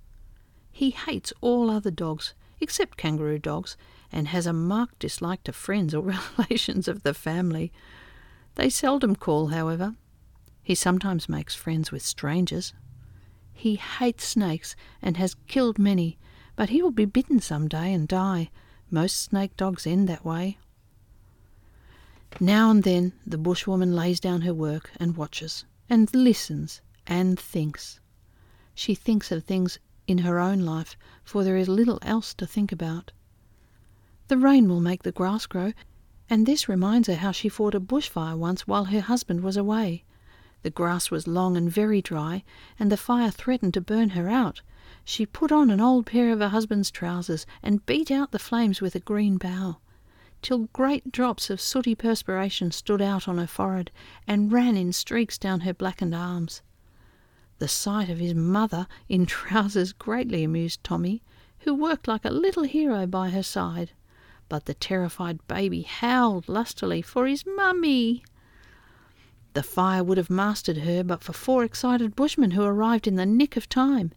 He 0.70 0.90
hates 0.90 1.32
all 1.40 1.70
other 1.70 1.92
dogs, 1.92 2.34
except 2.60 2.98
kangaroo 2.98 3.40
dogs, 3.40 3.78
and 4.12 4.28
has 4.28 4.46
a 4.46 4.52
marked 4.52 5.00
dislike 5.00 5.46
to 5.46 5.54
friends 5.54 5.94
or 5.94 6.04
relations 6.38 6.90
of 6.90 7.04
the 7.04 7.14
family. 7.14 7.72
They 8.56 8.70
seldom 8.70 9.16
call, 9.16 9.48
however. 9.48 9.96
He 10.62 10.76
sometimes 10.76 11.30
makes 11.30 11.56
friends 11.56 11.90
with 11.90 12.02
strangers. 12.02 12.74
He 13.54 13.76
hates 13.76 14.26
snakes 14.26 14.76
and 15.02 15.16
has 15.16 15.38
killed 15.48 15.80
many, 15.80 16.18
but 16.56 16.70
he 16.70 16.82
will 16.82 16.92
be 16.92 17.06
bitten 17.06 17.40
some 17.40 17.68
day 17.68 17.94
and 17.94 18.08
die. 18.08 18.50
Most 18.92 19.18
snake 19.18 19.58
dogs 19.58 19.88
end 19.88 20.08
that 20.10 20.24
way. 20.24 20.58
Now 22.40 22.72
and 22.72 22.84
then 22.84 23.14
the 23.26 23.38
bushwoman 23.38 23.96
lays 23.96 24.20
down 24.20 24.42
her 24.42 24.54
work 24.54 24.92
and 25.00 25.16
watches 25.18 25.66
and 25.90 26.14
listens 26.14 26.82
and 27.06 27.40
thinks. 27.40 28.00
She 28.74 28.96
thinks 28.96 29.32
of 29.32 29.44
things 29.44 29.80
in 30.08 30.20
her 30.20 30.40
own 30.40 30.60
life, 30.60 30.98
for 31.24 31.44
there 31.44 31.58
is 31.58 31.68
little 31.68 32.00
else 32.02 32.34
to 32.36 32.48
think 32.48 32.72
about. 32.72 33.12
The 34.28 34.38
rain 34.38 34.68
will 34.68 34.82
make 34.82 35.04
the 35.04 35.12
grass 35.12 35.46
grow, 35.46 35.74
And 36.30 36.46
this 36.46 36.68
reminds 36.70 37.08
her 37.08 37.16
how 37.16 37.32
she 37.32 37.50
fought 37.50 37.76
a 37.76 37.80
bushfire 37.80 38.38
once 38.38 38.66
while 38.66 38.86
her 38.86 39.02
husband 39.02 39.42
was 39.42 39.58
away. 39.58 40.04
The 40.64 40.70
grass 40.70 41.12
was 41.12 41.28
long 41.28 41.58
and 41.58 41.70
very 41.70 42.02
dry, 42.02 42.44
and 42.80 42.92
the 42.92 42.98
fire 42.98 43.30
threatened 43.30 43.74
to 43.76 43.82
burn 43.82 44.12
her 44.12 44.30
out. 44.30 44.62
She 45.04 45.26
put 45.26 45.52
on 45.52 45.70
an 45.70 45.82
old 45.82 46.06
pair 46.06 46.32
of 46.32 46.40
her 46.40 46.50
husband's 46.50 46.90
trousers 46.90 47.46
and 47.62 47.86
beat 47.86 48.10
out 48.10 48.32
the 48.32 48.40
flames 48.40 48.80
with 48.80 48.96
a 48.96 49.02
green 49.02 49.38
bough, 49.38 49.80
till 50.42 50.70
great 50.72 51.12
drops 51.12 51.50
of 51.50 51.60
sooty 51.60 51.96
perspiration 51.96 52.72
stood 52.72 53.02
out 53.02 53.28
on 53.28 53.38
her 53.38 53.48
forehead 53.48 53.92
and 54.26 54.54
ran 54.54 54.78
in 54.78 54.94
streaks 54.94 55.38
down 55.38 55.62
her 55.62 55.74
blackened 55.74 56.16
arms. 56.16 56.62
The 57.60 57.68
sight 57.68 58.10
of 58.10 58.20
his 58.20 58.34
mother 58.34 58.88
in 59.10 59.26
trousers 59.28 59.92
greatly 59.92 60.44
amused 60.46 60.82
Tommy, 60.84 61.22
who 61.60 61.74
worked 61.74 62.08
like 62.08 62.24
a 62.24 62.30
little 62.30 62.64
hero 62.64 63.06
by 63.06 63.30
her 63.30 63.44
side. 63.44 63.92
But 64.48 64.66
the 64.66 64.74
terrified 64.74 65.46
baby 65.48 65.82
howled 65.82 66.48
lustily 66.48 67.02
for 67.02 67.28
his 67.28 67.46
mummy. 67.46 68.24
The 69.54 69.64
fire 69.64 70.04
would 70.04 70.18
have 70.18 70.32
mastered 70.32 70.78
her 70.78 71.04
but 71.04 71.24
for 71.24 71.34
four 71.34 71.64
excited 71.64 72.16
bushmen 72.16 72.52
who 72.52 72.64
arrived 72.64 73.08
in 73.08 73.16
the 73.16 73.26
nick 73.26 73.56
of 73.56 73.70
time. 73.70 74.12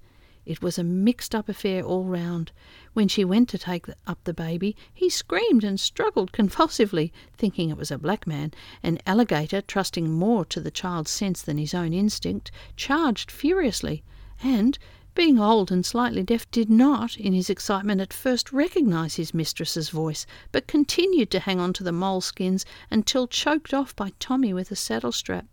It 0.47 0.63
was 0.63 0.79
a 0.79 0.85
mixed 0.85 1.35
up 1.35 1.49
affair 1.49 1.83
all 1.83 2.05
round. 2.05 2.53
When 2.95 3.09
she 3.09 3.25
went 3.25 3.49
to 3.51 3.59
take 3.59 3.87
up 4.07 4.23
the 4.25 4.33
baby, 4.33 4.77
he 4.95 5.11
screamed 5.11 5.65
and 5.65 5.79
struggled 5.79 6.33
convulsively, 6.33 7.13
thinking 7.37 7.69
it 7.69 7.77
was 7.77 7.91
a 7.91 7.99
black 7.99 8.27
man, 8.27 8.55
and 8.83 9.03
Alligator, 9.07 9.61
trusting 9.61 10.11
more 10.11 10.45
to 10.47 10.61
the 10.61 10.71
child's 10.71 11.11
sense 11.11 11.43
than 11.43 11.59
his 11.59 11.75
own 11.75 11.93
instinct, 11.93 12.51
charged 12.77 13.31
furiously, 13.31 14.05
and, 14.43 14.79
being 15.17 15.41
old 15.41 15.73
and 15.73 15.85
slightly 15.85 16.23
deaf, 16.23 16.49
did 16.53 16.71
not, 16.71 17.17
in 17.17 17.33
his 17.33 17.51
excitement, 17.51 18.01
at 18.01 18.13
first 18.13 18.53
recognize 18.53 19.17
his 19.17 19.35
mistress's 19.35 19.89
voice, 19.89 20.27
but 20.53 20.69
continued 20.69 21.33
to 21.33 21.41
hang 21.41 21.59
on 21.59 21.73
to 21.73 21.83
the 21.83 21.91
moleskins 21.91 22.65
until 22.91 23.27
choked 23.27 23.75
off 23.75 23.97
by 23.97 24.13
Tommy 24.21 24.53
with 24.53 24.71
a 24.71 24.77
saddle 24.77 25.11
strap. 25.11 25.47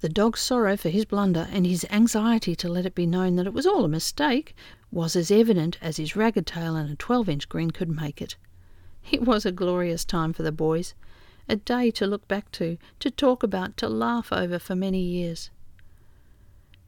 The 0.00 0.08
dog's 0.08 0.40
sorrow 0.40 0.76
for 0.76 0.88
his 0.88 1.04
blunder 1.04 1.48
and 1.52 1.66
his 1.66 1.84
anxiety 1.90 2.56
to 2.56 2.68
let 2.68 2.86
it 2.86 2.94
be 2.94 3.06
known 3.06 3.36
that 3.36 3.46
it 3.46 3.52
was 3.52 3.66
all 3.66 3.84
a 3.84 3.88
mistake 3.88 4.54
was 4.90 5.14
as 5.14 5.30
evident 5.30 5.76
as 5.82 5.96
his 5.98 6.16
ragged 6.16 6.46
tail 6.46 6.74
and 6.74 6.90
a 6.90 6.96
twelve 6.96 7.28
inch 7.28 7.48
grin 7.48 7.70
could 7.70 7.88
make 7.88 8.22
it. 8.22 8.36
It 9.10 9.22
was 9.22 9.44
a 9.44 9.52
glorious 9.52 10.04
time 10.04 10.32
for 10.32 10.42
the 10.42 10.52
boys, 10.52 10.94
a 11.48 11.56
day 11.56 11.90
to 11.92 12.06
look 12.06 12.26
back 12.28 12.50
to, 12.52 12.78
to 13.00 13.10
talk 13.10 13.42
about, 13.42 13.76
to 13.78 13.88
laugh 13.88 14.32
over 14.32 14.58
for 14.58 14.74
many 14.74 15.00
years. 15.00 15.50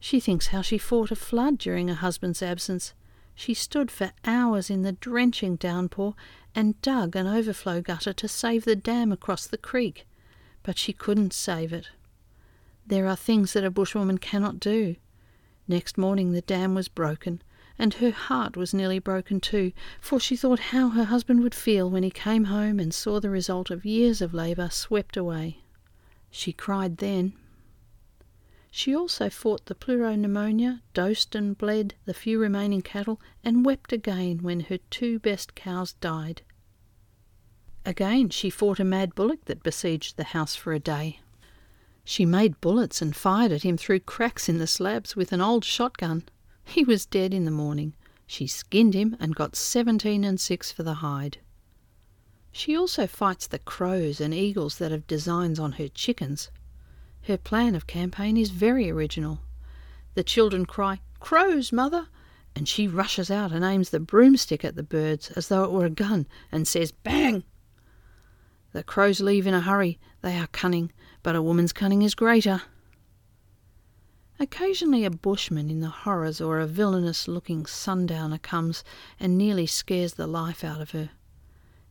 She 0.05 0.21
thinks 0.21 0.49
how 0.49 0.61
she 0.61 0.77
fought 0.77 1.11
a 1.11 1.17
flood 1.17 1.57
during 1.57 1.89
her 1.89 1.95
husband's 1.95 2.43
absence. 2.43 2.93
She 3.35 3.55
stood 3.55 3.91
for 3.91 4.13
hours 4.23 4.69
in 4.69 4.83
the 4.83 4.93
drenching 4.93 5.57
downpour 5.57 6.15
and 6.55 6.79
dug 6.83 7.17
an 7.17 7.27
overflow 7.27 7.81
gutter 7.81 8.13
to 8.13 8.29
save 8.29 8.67
the 8.67 8.77
dam 8.77 9.13
across 9.13 9.47
the 9.47 9.57
creek, 9.57 10.07
but 10.63 10.77
she 10.77 10.93
couldn't 10.93 11.33
save 11.33 11.73
it. 11.73 11.89
There 12.87 13.07
are 13.07 13.17
things 13.17 13.55
that 13.55 13.65
a 13.65 13.71
bushwoman 13.71 14.19
cannot 14.19 14.61
do. 14.61 14.97
Next 15.67 15.97
morning 15.97 16.33
the 16.33 16.43
dam 16.43 16.75
was 16.75 16.89
broken, 16.89 17.41
and 17.79 17.95
her 17.95 18.11
heart 18.11 18.59
was 18.59 18.75
nearly 18.75 18.99
broken 18.99 19.41
too, 19.41 19.73
for 20.03 20.21
she 20.21 20.37
thought 20.37 20.61
how 20.61 20.91
her 20.91 21.05
husband 21.05 21.43
would 21.43 21.55
feel 21.55 21.89
when 21.89 22.03
he 22.03 22.11
came 22.11 22.45
home 22.45 22.79
and 22.79 22.93
saw 22.93 23.21
the 23.21 23.31
result 23.31 23.71
of 23.71 23.87
years 23.87 24.21
of 24.21 24.35
labour 24.35 24.69
swept 24.69 25.17
away. 25.17 25.63
She 26.31 26.53
cried 26.53 26.99
then, 26.99 27.33
she 28.77 28.93
also 28.93 29.31
fought 29.31 29.67
the 29.67 29.75
pleuropneumonia, 29.75 30.81
dosed 30.95 31.37
and 31.37 31.57
bled 31.57 31.95
the 32.07 32.13
few 32.13 32.41
remaining 32.41 32.83
cattle, 32.83 33.21
and 33.45 33.65
wept 33.65 33.93
again 33.93 34.41
when 34.43 34.59
her 34.59 34.79
two 34.91 35.17
best 35.21 35.55
cows 35.55 35.93
died. 36.01 36.43
Again 37.87 38.31
she 38.31 38.51
fought 38.51 38.81
a 38.81 38.85
mad 38.85 39.15
bullock 39.15 39.45
that 39.45 39.63
besieged 39.63 40.17
the 40.17 40.25
house 40.25 40.57
for 40.57 40.73
a 40.73 40.81
day. 40.81 41.21
She 42.03 42.27
made 42.27 42.61
bullets 42.61 43.01
and 43.01 43.15
fired 43.15 43.53
at 43.53 43.63
him 43.63 43.77
through 43.77 44.01
cracks 44.01 44.49
in 44.49 44.59
the 44.59 44.67
slabs 44.67 45.15
with 45.15 45.31
an 45.31 45.41
old 45.41 45.65
shotgun. 45.65 46.25
He 46.65 46.83
was 46.83 47.07
dead 47.07 47.33
in 47.33 47.45
the 47.45 47.53
morning. 47.53 47.95
She 48.27 48.49
skinned 48.49 48.95
him 48.95 49.17
and 49.21 49.37
got 49.37 49.55
seventeen 49.55 50.25
and 50.25 50.41
six 50.41 50.73
for 50.73 50.83
the 50.83 50.95
hide. 50.95 51.39
She 52.51 52.77
also 52.77 53.07
fights 53.07 53.47
the 53.47 53.61
crows 53.61 54.21
and 54.21 54.35
eagles 54.35 54.79
that 54.79 54.91
have 54.91 55.07
designs 55.07 55.61
on 55.61 55.73
her 55.73 55.87
chickens. 55.87 56.51
Her 57.27 57.39
plan 57.39 57.75
of 57.75 57.87
campaign 57.87 58.37
is 58.37 58.51
very 58.51 58.91
original. 58.91 59.41
The 60.15 60.23
children 60.23 60.67
cry, 60.67 61.01
Crows, 61.21 61.73
mother! 61.73 62.09
and 62.55 62.69
she 62.69 62.87
rushes 62.87 63.31
out 63.31 63.51
and 63.51 63.65
aims 63.65 63.91
the 63.91 63.99
broomstick 63.99 64.65
at 64.65 64.77
the 64.77 64.83
birds 64.83 65.31
as 65.31 65.49
though 65.49 65.65
it 65.65 65.73
were 65.73 65.87
a 65.87 65.91
gun 65.91 66.27
and 66.53 66.69
says, 66.69 66.93
Bang! 66.93 67.43
The 68.73 68.83
crows 68.83 69.21
leave 69.21 69.47
in 69.47 69.55
a 69.55 69.61
hurry. 69.61 69.99
They 70.21 70.39
are 70.39 70.49
cunning, 70.49 70.93
but 71.23 71.35
a 71.35 71.43
woman's 71.43 71.73
cunning 71.73 72.03
is 72.03 72.15
greater. 72.15 72.63
Occasionally 74.39 75.05
a 75.05 75.11
bushman 75.11 75.71
in 75.71 75.81
the 75.81 75.89
horrors 75.89 76.41
or 76.41 76.59
a 76.59 76.67
villainous 76.67 77.27
looking 77.27 77.67
sundowner 77.67 78.39
comes 78.39 78.85
and 79.19 79.39
nearly 79.39 79.67
scares 79.67 80.15
the 80.15 80.27
life 80.27 80.63
out 80.63 80.81
of 80.81 80.91
her. 80.91 81.11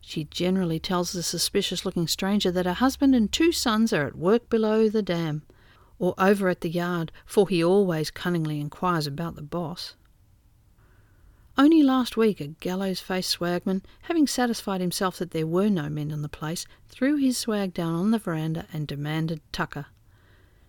She 0.06 0.24
generally 0.24 0.78
tells 0.78 1.12
the 1.12 1.22
suspicious 1.22 1.86
looking 1.86 2.06
stranger 2.06 2.50
that 2.50 2.66
her 2.66 2.74
husband 2.74 3.14
and 3.14 3.32
two 3.32 3.52
sons 3.52 3.90
are 3.90 4.06
at 4.06 4.18
work 4.18 4.50
below 4.50 4.90
the 4.90 5.02
dam, 5.02 5.42
or 5.98 6.14
over 6.18 6.50
at 6.50 6.60
the 6.60 6.68
yard, 6.68 7.10
for 7.24 7.48
he 7.48 7.64
always 7.64 8.10
cunningly 8.10 8.60
inquires 8.60 9.06
about 9.06 9.34
the 9.34 9.42
boss. 9.42 9.96
Only 11.56 11.82
last 11.82 12.18
week 12.18 12.38
a 12.40 12.48
gallows 12.48 13.00
faced 13.00 13.30
swagman, 13.30 13.82
having 14.02 14.26
satisfied 14.26 14.82
himself 14.82 15.16
that 15.18 15.30
there 15.30 15.46
were 15.46 15.70
no 15.70 15.88
men 15.88 16.12
on 16.12 16.20
the 16.20 16.28
place, 16.28 16.66
threw 16.86 17.16
his 17.16 17.38
swag 17.38 17.72
down 17.72 17.94
on 17.94 18.10
the 18.10 18.18
veranda 18.18 18.66
and 18.74 18.86
demanded 18.86 19.40
tucker. 19.52 19.86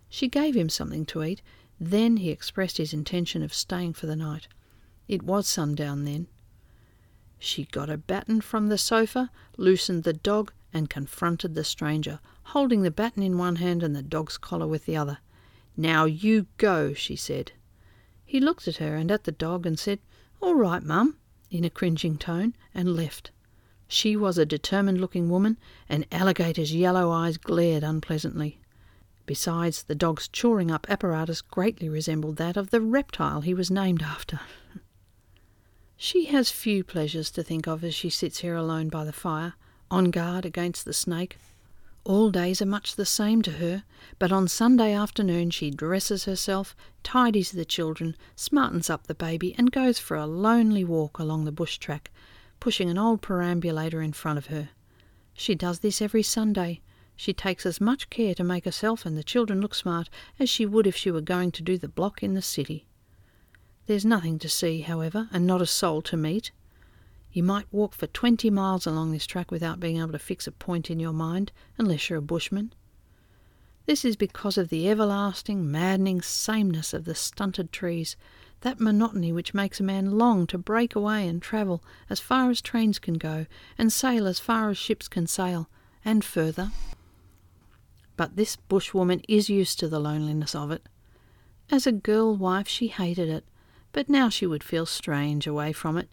She 0.08 0.28
gave 0.28 0.56
him 0.56 0.70
something 0.70 1.04
to 1.06 1.22
eat, 1.22 1.42
then 1.78 2.16
he 2.16 2.30
expressed 2.30 2.78
his 2.78 2.94
intention 2.94 3.42
of 3.42 3.52
staying 3.52 3.92
for 3.92 4.06
the 4.06 4.16
night. 4.16 4.48
It 5.08 5.22
was 5.22 5.46
sundown 5.46 6.04
then, 6.04 6.26
she 7.38 7.64
got 7.66 7.90
a 7.90 7.96
batten 7.96 8.40
from 8.40 8.68
the 8.68 8.78
sofa, 8.78 9.30
loosened 9.56 10.04
the 10.04 10.12
dog, 10.12 10.52
and 10.72 10.90
confronted 10.90 11.54
the 11.54 11.64
stranger, 11.64 12.20
holding 12.44 12.82
the 12.82 12.90
batten 12.90 13.22
in 13.22 13.38
one 13.38 13.56
hand 13.56 13.82
and 13.82 13.94
the 13.94 14.02
dog's 14.02 14.38
collar 14.38 14.66
with 14.66 14.86
the 14.86 14.96
other. 14.96 15.18
Now 15.76 16.04
you 16.04 16.46
go, 16.56 16.94
she 16.94 17.16
said. 17.16 17.52
He 18.24 18.40
looked 18.40 18.66
at 18.66 18.76
her 18.76 18.96
and 18.96 19.10
at 19.10 19.24
the 19.24 19.32
dog 19.32 19.66
and 19.66 19.78
said, 19.78 20.00
All 20.40 20.54
right, 20.54 20.82
mum, 20.82 21.18
in 21.50 21.64
a 21.64 21.70
cringing 21.70 22.18
tone, 22.18 22.54
and 22.74 22.96
left. 22.96 23.30
She 23.88 24.16
was 24.16 24.36
a 24.36 24.46
determined 24.46 25.00
looking 25.00 25.28
woman, 25.28 25.58
and 25.88 26.06
Alligator's 26.10 26.74
yellow 26.74 27.10
eyes 27.10 27.36
glared 27.36 27.84
unpleasantly. 27.84 28.60
Besides, 29.26 29.84
the 29.84 29.94
dog's 29.94 30.28
chawing 30.28 30.70
up 30.70 30.86
apparatus 30.88 31.40
greatly 31.40 31.88
resembled 31.88 32.36
that 32.36 32.56
of 32.56 32.70
the 32.70 32.80
reptile 32.80 33.42
he 33.42 33.54
was 33.54 33.70
named 33.70 34.02
after. 34.02 34.40
She 35.98 36.26
has 36.26 36.50
few 36.50 36.84
pleasures 36.84 37.30
to 37.30 37.42
think 37.42 37.66
of 37.66 37.82
as 37.82 37.94
she 37.94 38.10
sits 38.10 38.40
here 38.40 38.54
alone 38.54 38.90
by 38.90 39.04
the 39.04 39.14
fire, 39.14 39.54
on 39.90 40.10
guard 40.10 40.44
against 40.44 40.84
the 40.84 40.92
snake. 40.92 41.38
All 42.04 42.30
days 42.30 42.60
are 42.60 42.66
much 42.66 42.96
the 42.96 43.06
same 43.06 43.40
to 43.42 43.52
her, 43.52 43.82
but 44.18 44.30
on 44.30 44.46
Sunday 44.46 44.92
afternoon 44.92 45.50
she 45.50 45.70
dresses 45.70 46.26
herself, 46.26 46.76
tidies 47.02 47.50
the 47.50 47.64
children, 47.64 48.14
smartens 48.36 48.90
up 48.90 49.06
the 49.06 49.14
baby, 49.14 49.54
and 49.56 49.72
goes 49.72 49.98
for 49.98 50.18
a 50.18 50.26
lonely 50.26 50.84
walk 50.84 51.18
along 51.18 51.46
the 51.46 51.50
bush 51.50 51.78
track, 51.78 52.10
pushing 52.60 52.90
an 52.90 52.98
old 52.98 53.22
perambulator 53.22 54.02
in 54.02 54.12
front 54.12 54.36
of 54.36 54.46
her. 54.46 54.68
She 55.32 55.54
does 55.54 55.78
this 55.78 56.02
every 56.02 56.22
Sunday. 56.22 56.82
She 57.16 57.32
takes 57.32 57.64
as 57.64 57.80
much 57.80 58.10
care 58.10 58.34
to 58.34 58.44
make 58.44 58.66
herself 58.66 59.06
and 59.06 59.16
the 59.16 59.24
children 59.24 59.62
look 59.62 59.74
smart 59.74 60.10
as 60.38 60.50
she 60.50 60.66
would 60.66 60.86
if 60.86 60.94
she 60.94 61.10
were 61.10 61.22
going 61.22 61.52
to 61.52 61.62
do 61.62 61.78
the 61.78 61.88
block 61.88 62.22
in 62.22 62.34
the 62.34 62.42
city. 62.42 62.86
There's 63.86 64.04
nothing 64.04 64.38
to 64.40 64.48
see, 64.48 64.80
however, 64.80 65.28
and 65.32 65.46
not 65.46 65.62
a 65.62 65.66
soul 65.66 66.02
to 66.02 66.16
meet. 66.16 66.50
You 67.32 67.42
might 67.42 67.72
walk 67.72 67.94
for 67.94 68.06
twenty 68.06 68.50
miles 68.50 68.86
along 68.86 69.12
this 69.12 69.26
track 69.26 69.50
without 69.50 69.78
being 69.78 69.98
able 69.98 70.12
to 70.12 70.18
fix 70.18 70.46
a 70.46 70.52
point 70.52 70.90
in 70.90 70.98
your 70.98 71.12
mind, 71.12 71.52
unless 71.78 72.08
you're 72.08 72.18
a 72.18 72.22
bushman. 72.22 72.72
This 73.84 74.04
is 74.04 74.16
because 74.16 74.58
of 74.58 74.68
the 74.68 74.88
everlasting, 74.88 75.70
maddening 75.70 76.20
sameness 76.20 76.92
of 76.92 77.04
the 77.04 77.14
stunted 77.14 77.70
trees, 77.70 78.16
that 78.62 78.80
monotony 78.80 79.32
which 79.32 79.54
makes 79.54 79.78
a 79.78 79.84
man 79.84 80.18
long 80.18 80.48
to 80.48 80.58
break 80.58 80.96
away 80.96 81.28
and 81.28 81.40
travel 81.40 81.84
as 82.10 82.18
far 82.18 82.50
as 82.50 82.60
trains 82.60 82.98
can 82.98 83.14
go, 83.14 83.46
and 83.78 83.92
sail 83.92 84.26
as 84.26 84.40
far 84.40 84.70
as 84.70 84.78
ships 84.78 85.06
can 85.06 85.28
sail, 85.28 85.68
and 86.04 86.24
further. 86.24 86.72
But 88.16 88.34
this 88.34 88.56
bushwoman 88.56 89.22
is 89.28 89.48
used 89.48 89.78
to 89.78 89.88
the 89.88 90.00
loneliness 90.00 90.56
of 90.56 90.72
it. 90.72 90.88
As 91.70 91.86
a 91.86 91.92
girl 91.92 92.34
wife, 92.34 92.66
she 92.66 92.88
hated 92.88 93.28
it, 93.28 93.44
but 93.96 94.10
now 94.10 94.28
she 94.28 94.46
would 94.46 94.62
feel 94.62 94.84
strange 94.84 95.46
away 95.46 95.72
from 95.72 95.96
it. 95.96 96.06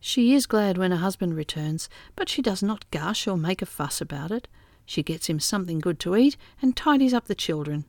She 0.00 0.32
is 0.32 0.46
glad 0.46 0.78
when 0.78 0.90
her 0.90 0.96
husband 0.96 1.36
returns, 1.36 1.86
but 2.16 2.30
she 2.30 2.40
does 2.40 2.62
not 2.62 2.90
gush 2.90 3.26
or 3.26 3.36
make 3.36 3.60
a 3.60 3.66
fuss 3.66 4.00
about 4.00 4.30
it. 4.30 4.48
She 4.86 5.02
gets 5.02 5.26
him 5.26 5.38
something 5.38 5.80
good 5.80 6.00
to 6.00 6.16
eat 6.16 6.38
and 6.62 6.74
tidies 6.74 7.12
up 7.12 7.26
the 7.26 7.34
children. 7.34 7.84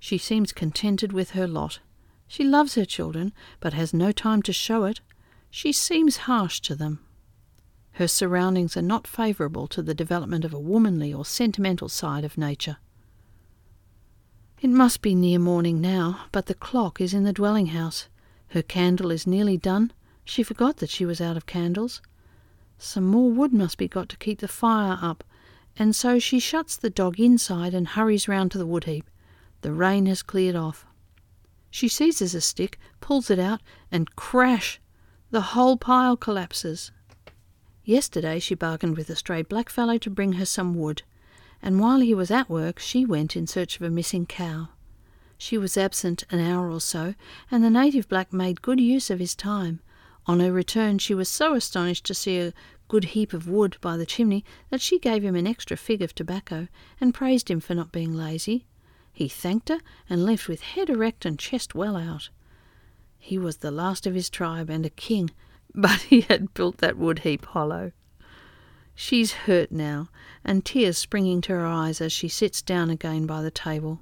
She 0.00 0.18
seems 0.18 0.52
contented 0.52 1.12
with 1.12 1.30
her 1.30 1.46
lot. 1.46 1.78
She 2.26 2.42
loves 2.42 2.74
her 2.74 2.84
children, 2.84 3.32
but 3.60 3.72
has 3.72 3.94
no 3.94 4.10
time 4.10 4.42
to 4.42 4.52
show 4.52 4.82
it. 4.82 5.00
She 5.48 5.70
seems 5.70 6.26
harsh 6.26 6.58
to 6.62 6.74
them. 6.74 7.06
Her 7.92 8.08
surroundings 8.08 8.76
are 8.76 8.82
not 8.82 9.06
favourable 9.06 9.68
to 9.68 9.80
the 9.80 9.94
development 9.94 10.44
of 10.44 10.52
a 10.52 10.58
womanly 10.58 11.14
or 11.14 11.24
sentimental 11.24 11.88
side 11.88 12.24
of 12.24 12.36
nature. 12.36 12.78
It 14.60 14.70
must 14.70 15.02
be 15.02 15.14
near 15.14 15.38
morning 15.38 15.80
now, 15.80 16.22
but 16.32 16.46
the 16.46 16.54
clock 16.54 17.00
is 17.00 17.14
in 17.14 17.22
the 17.22 17.32
dwelling 17.32 17.66
house. 17.66 18.08
Her 18.48 18.62
candle 18.62 19.10
is 19.10 19.26
nearly 19.26 19.56
done. 19.56 19.92
She 20.24 20.42
forgot 20.42 20.78
that 20.78 20.90
she 20.90 21.04
was 21.04 21.20
out 21.20 21.36
of 21.36 21.46
candles. 21.46 22.00
Some 22.78 23.04
more 23.04 23.30
wood 23.30 23.52
must 23.52 23.78
be 23.78 23.88
got 23.88 24.08
to 24.10 24.16
keep 24.16 24.40
the 24.40 24.48
fire 24.48 24.98
up, 25.00 25.24
and 25.76 25.94
so 25.94 26.18
she 26.18 26.38
shuts 26.38 26.76
the 26.76 26.90
dog 26.90 27.18
inside 27.18 27.74
and 27.74 27.88
hurries 27.88 28.28
round 28.28 28.50
to 28.52 28.58
the 28.58 28.66
wood 28.66 28.84
heap. 28.84 29.08
The 29.62 29.72
rain 29.72 30.06
has 30.06 30.22
cleared 30.22 30.56
off. 30.56 30.86
She 31.70 31.88
seizes 31.88 32.34
a 32.34 32.40
stick, 32.40 32.78
pulls 33.00 33.30
it 33.30 33.38
out, 33.38 33.60
and 33.90 34.14
crash! 34.14 34.80
The 35.30 35.40
whole 35.40 35.76
pile 35.76 36.16
collapses. 36.16 36.92
Yesterday 37.84 38.38
she 38.38 38.54
bargained 38.54 38.96
with 38.96 39.10
a 39.10 39.16
stray 39.16 39.42
blackfellow 39.42 39.98
to 40.02 40.10
bring 40.10 40.34
her 40.34 40.46
some 40.46 40.74
wood, 40.74 41.02
and 41.60 41.80
while 41.80 42.00
he 42.00 42.14
was 42.14 42.30
at 42.30 42.48
work 42.48 42.78
she 42.78 43.04
went 43.04 43.36
in 43.36 43.46
search 43.46 43.76
of 43.76 43.82
a 43.82 43.90
missing 43.90 44.26
cow. 44.26 44.68
She 45.46 45.58
was 45.58 45.76
absent 45.76 46.24
an 46.30 46.40
hour 46.40 46.70
or 46.70 46.80
so, 46.80 47.14
and 47.50 47.62
the 47.62 47.68
native 47.68 48.08
black 48.08 48.32
made 48.32 48.62
good 48.62 48.80
use 48.80 49.10
of 49.10 49.18
his 49.18 49.34
time. 49.34 49.80
On 50.26 50.40
her 50.40 50.50
return 50.50 50.96
she 50.96 51.12
was 51.12 51.28
so 51.28 51.52
astonished 51.52 52.06
to 52.06 52.14
see 52.14 52.38
a 52.38 52.54
good 52.88 53.04
heap 53.12 53.34
of 53.34 53.46
wood 53.46 53.76
by 53.82 53.98
the 53.98 54.06
chimney 54.06 54.42
that 54.70 54.80
she 54.80 54.98
gave 54.98 55.22
him 55.22 55.36
an 55.36 55.46
extra 55.46 55.76
fig 55.76 56.00
of 56.00 56.14
tobacco, 56.14 56.68
and 56.98 57.12
praised 57.12 57.50
him 57.50 57.60
for 57.60 57.74
not 57.74 57.92
being 57.92 58.14
lazy. 58.14 58.64
He 59.12 59.28
thanked 59.28 59.68
her, 59.68 59.80
and 60.08 60.24
left 60.24 60.48
with 60.48 60.62
head 60.62 60.88
erect 60.88 61.26
and 61.26 61.38
chest 61.38 61.74
well 61.74 61.98
out. 61.98 62.30
He 63.18 63.36
was 63.36 63.58
the 63.58 63.70
last 63.70 64.06
of 64.06 64.14
his 64.14 64.30
tribe 64.30 64.70
and 64.70 64.86
a 64.86 64.88
king, 64.88 65.30
but 65.74 66.00
he 66.08 66.22
had 66.22 66.54
built 66.54 66.78
that 66.78 66.96
wood 66.96 67.18
heap 67.18 67.44
hollow. 67.44 67.92
She's 68.94 69.32
hurt 69.44 69.70
now, 69.70 70.08
and 70.42 70.64
tears 70.64 70.96
springing 70.96 71.42
to 71.42 71.52
her 71.52 71.66
eyes 71.66 72.00
as 72.00 72.14
she 72.14 72.28
sits 72.28 72.62
down 72.62 72.88
again 72.88 73.26
by 73.26 73.42
the 73.42 73.50
table. 73.50 74.00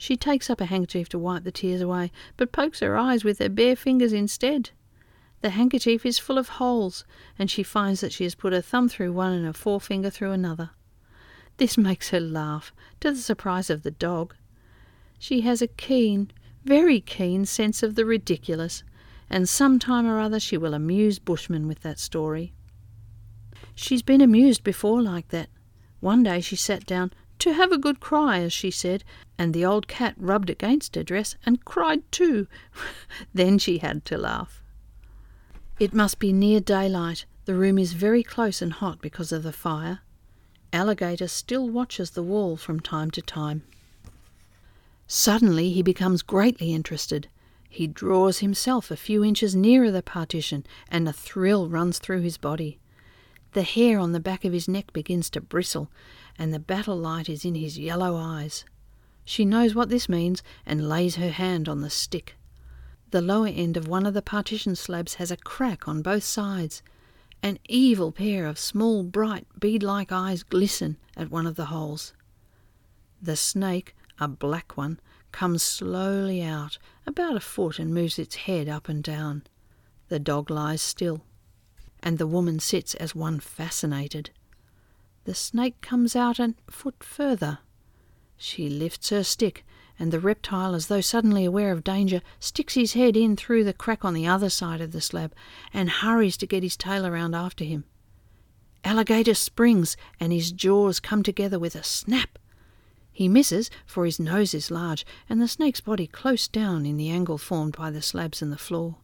She 0.00 0.16
takes 0.16 0.48
up 0.48 0.62
a 0.62 0.64
handkerchief 0.64 1.10
to 1.10 1.18
wipe 1.18 1.44
the 1.44 1.52
tears 1.52 1.82
away, 1.82 2.10
but 2.38 2.52
pokes 2.52 2.80
her 2.80 2.96
eyes 2.96 3.22
with 3.22 3.38
her 3.38 3.50
bare 3.50 3.76
fingers 3.76 4.14
instead. 4.14 4.70
The 5.42 5.50
handkerchief 5.50 6.06
is 6.06 6.18
full 6.18 6.38
of 6.38 6.48
holes, 6.48 7.04
and 7.38 7.50
she 7.50 7.62
finds 7.62 8.00
that 8.00 8.10
she 8.14 8.24
has 8.24 8.34
put 8.34 8.54
her 8.54 8.62
thumb 8.62 8.88
through 8.88 9.12
one 9.12 9.34
and 9.34 9.44
her 9.44 9.52
forefinger 9.52 10.08
through 10.08 10.30
another. 10.30 10.70
This 11.58 11.76
makes 11.76 12.08
her 12.08 12.18
laugh, 12.18 12.72
to 13.00 13.10
the 13.10 13.18
surprise 13.18 13.68
of 13.68 13.82
the 13.82 13.90
dog. 13.90 14.34
She 15.18 15.42
has 15.42 15.60
a 15.60 15.66
keen, 15.66 16.30
very 16.64 17.02
keen 17.02 17.44
sense 17.44 17.82
of 17.82 17.94
the 17.94 18.06
ridiculous, 18.06 18.82
and 19.28 19.46
some 19.46 19.78
time 19.78 20.06
or 20.06 20.18
other 20.18 20.40
she 20.40 20.56
will 20.56 20.72
amuse 20.72 21.18
Bushmen 21.18 21.68
with 21.68 21.82
that 21.82 21.98
story. 21.98 22.54
She's 23.74 24.00
been 24.00 24.22
amused 24.22 24.64
before 24.64 25.02
like 25.02 25.28
that. 25.28 25.50
One 26.00 26.22
day 26.22 26.40
she 26.40 26.56
sat 26.56 26.86
down 26.86 27.12
to 27.40 27.52
have 27.52 27.72
a 27.72 27.78
good 27.78 28.00
cry, 28.00 28.40
as 28.40 28.52
she 28.52 28.70
said, 28.70 29.04
and 29.40 29.54
the 29.54 29.64
old 29.64 29.88
cat 29.88 30.14
rubbed 30.18 30.50
against 30.50 30.94
her 30.94 31.02
dress 31.02 31.34
and 31.46 31.64
cried 31.64 32.02
too. 32.12 32.46
then 33.34 33.56
she 33.56 33.78
had 33.78 34.04
to 34.04 34.18
laugh. 34.18 34.62
It 35.78 35.94
must 35.94 36.18
be 36.18 36.30
near 36.30 36.60
daylight. 36.60 37.24
The 37.46 37.54
room 37.54 37.78
is 37.78 37.94
very 37.94 38.22
close 38.22 38.60
and 38.60 38.70
hot 38.70 39.00
because 39.00 39.32
of 39.32 39.42
the 39.42 39.50
fire. 39.50 40.00
Alligator 40.74 41.26
still 41.26 41.70
watches 41.70 42.10
the 42.10 42.22
wall 42.22 42.58
from 42.58 42.80
time 42.80 43.10
to 43.12 43.22
time. 43.22 43.62
Suddenly 45.06 45.70
he 45.72 45.80
becomes 45.80 46.20
greatly 46.20 46.74
interested. 46.74 47.26
He 47.70 47.86
draws 47.86 48.40
himself 48.40 48.90
a 48.90 48.94
few 48.96 49.24
inches 49.24 49.56
nearer 49.56 49.90
the 49.90 50.02
partition, 50.02 50.66
and 50.90 51.08
a 51.08 51.14
thrill 51.14 51.66
runs 51.66 51.98
through 51.98 52.20
his 52.20 52.36
body. 52.36 52.78
The 53.52 53.62
hair 53.62 53.98
on 53.98 54.12
the 54.12 54.20
back 54.20 54.44
of 54.44 54.52
his 54.52 54.68
neck 54.68 54.92
begins 54.92 55.30
to 55.30 55.40
bristle, 55.40 55.90
and 56.38 56.52
the 56.52 56.58
battle 56.58 56.98
light 56.98 57.30
is 57.30 57.46
in 57.46 57.54
his 57.54 57.78
yellow 57.78 58.16
eyes. 58.16 58.66
She 59.30 59.44
knows 59.44 59.76
what 59.76 59.90
this 59.90 60.08
means 60.08 60.42
and 60.66 60.88
lays 60.88 61.14
her 61.14 61.30
hand 61.30 61.68
on 61.68 61.82
the 61.82 61.88
stick. 61.88 62.34
The 63.12 63.22
lower 63.22 63.46
end 63.46 63.76
of 63.76 63.86
one 63.86 64.04
of 64.04 64.12
the 64.12 64.22
partition 64.22 64.74
slabs 64.74 65.14
has 65.14 65.30
a 65.30 65.36
crack 65.36 65.86
on 65.86 66.02
both 66.02 66.24
sides. 66.24 66.82
An 67.40 67.60
evil 67.68 68.10
pair 68.10 68.44
of 68.44 68.58
small, 68.58 69.04
bright, 69.04 69.46
bead 69.60 69.84
like 69.84 70.10
eyes 70.10 70.42
glisten 70.42 70.96
at 71.16 71.30
one 71.30 71.46
of 71.46 71.54
the 71.54 71.66
holes. 71.66 72.12
The 73.22 73.36
snake, 73.36 73.94
a 74.18 74.26
black 74.26 74.76
one, 74.76 74.98
comes 75.30 75.62
slowly 75.62 76.42
out, 76.42 76.78
about 77.06 77.36
a 77.36 77.40
foot, 77.40 77.78
and 77.78 77.94
moves 77.94 78.18
its 78.18 78.34
head 78.34 78.68
up 78.68 78.88
and 78.88 79.00
down. 79.00 79.44
The 80.08 80.18
dog 80.18 80.50
lies 80.50 80.82
still, 80.82 81.22
and 82.02 82.18
the 82.18 82.26
woman 82.26 82.58
sits 82.58 82.96
as 82.96 83.14
one 83.14 83.38
fascinated. 83.38 84.30
The 85.22 85.36
snake 85.36 85.80
comes 85.80 86.16
out 86.16 86.40
a 86.40 86.56
foot 86.68 87.04
further. 87.04 87.60
She 88.42 88.70
lifts 88.70 89.10
her 89.10 89.22
stick, 89.22 89.66
and 89.98 90.10
the 90.10 90.18
reptile, 90.18 90.74
as 90.74 90.86
though 90.86 91.02
suddenly 91.02 91.44
aware 91.44 91.72
of 91.72 91.84
danger, 91.84 92.22
sticks 92.38 92.72
his 92.72 92.94
head 92.94 93.14
in 93.14 93.36
through 93.36 93.64
the 93.64 93.74
crack 93.74 94.02
on 94.02 94.14
the 94.14 94.26
other 94.26 94.48
side 94.48 94.80
of 94.80 94.92
the 94.92 95.02
slab 95.02 95.34
and 95.74 95.90
hurries 95.90 96.38
to 96.38 96.46
get 96.46 96.62
his 96.62 96.74
tail 96.74 97.06
around 97.06 97.34
after 97.34 97.64
him. 97.64 97.84
Alligator 98.82 99.34
springs, 99.34 99.94
and 100.18 100.32
his 100.32 100.52
jaws 100.52 101.00
come 101.00 101.22
together 101.22 101.58
with 101.58 101.74
a 101.74 101.84
snap. 101.84 102.38
He 103.12 103.28
misses, 103.28 103.70
for 103.84 104.06
his 104.06 104.18
nose 104.18 104.54
is 104.54 104.70
large, 104.70 105.04
and 105.28 105.38
the 105.38 105.46
snake's 105.46 105.82
body 105.82 106.06
close 106.06 106.48
down 106.48 106.86
in 106.86 106.96
the 106.96 107.10
angle 107.10 107.36
formed 107.36 107.76
by 107.76 107.90
the 107.90 108.00
slabs 108.00 108.40
in 108.40 108.48
the 108.48 108.56
floor. 108.56 108.96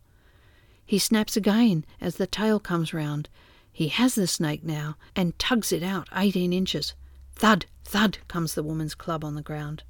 He 0.87 0.99
snaps 0.99 1.37
again 1.37 1.85
as 2.01 2.17
the 2.17 2.27
tail 2.27 2.59
comes 2.59 2.95
round. 2.95 3.29
He 3.71 3.89
has 3.89 4.15
the 4.15 4.27
snake 4.27 4.65
now, 4.65 4.97
and 5.15 5.39
tugs 5.39 5.73
it 5.73 5.83
out 5.83 6.09
eighteen 6.15 6.55
inches. 6.55 6.95
Thud, 7.35 7.67
thud 7.87 8.19
comes 8.27 8.55
the 8.55 8.65
woman's 8.65 8.97
club 8.97 9.25
on 9.25 9.37
the 9.37 9.43
ground. 9.43 9.85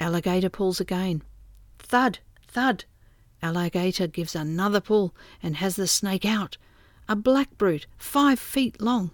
Alligator 0.00 0.50
pulls 0.50 0.80
again. 0.80 1.22
Thud, 1.78 2.18
thud. 2.48 2.84
Alligator 3.40 4.08
gives 4.08 4.34
another 4.34 4.80
pull 4.80 5.14
and 5.40 5.56
has 5.56 5.76
the 5.76 5.86
snake 5.86 6.24
out. 6.24 6.56
A 7.08 7.14
black 7.14 7.56
brute, 7.56 7.86
five 7.96 8.40
feet 8.40 8.80
long. 8.82 9.12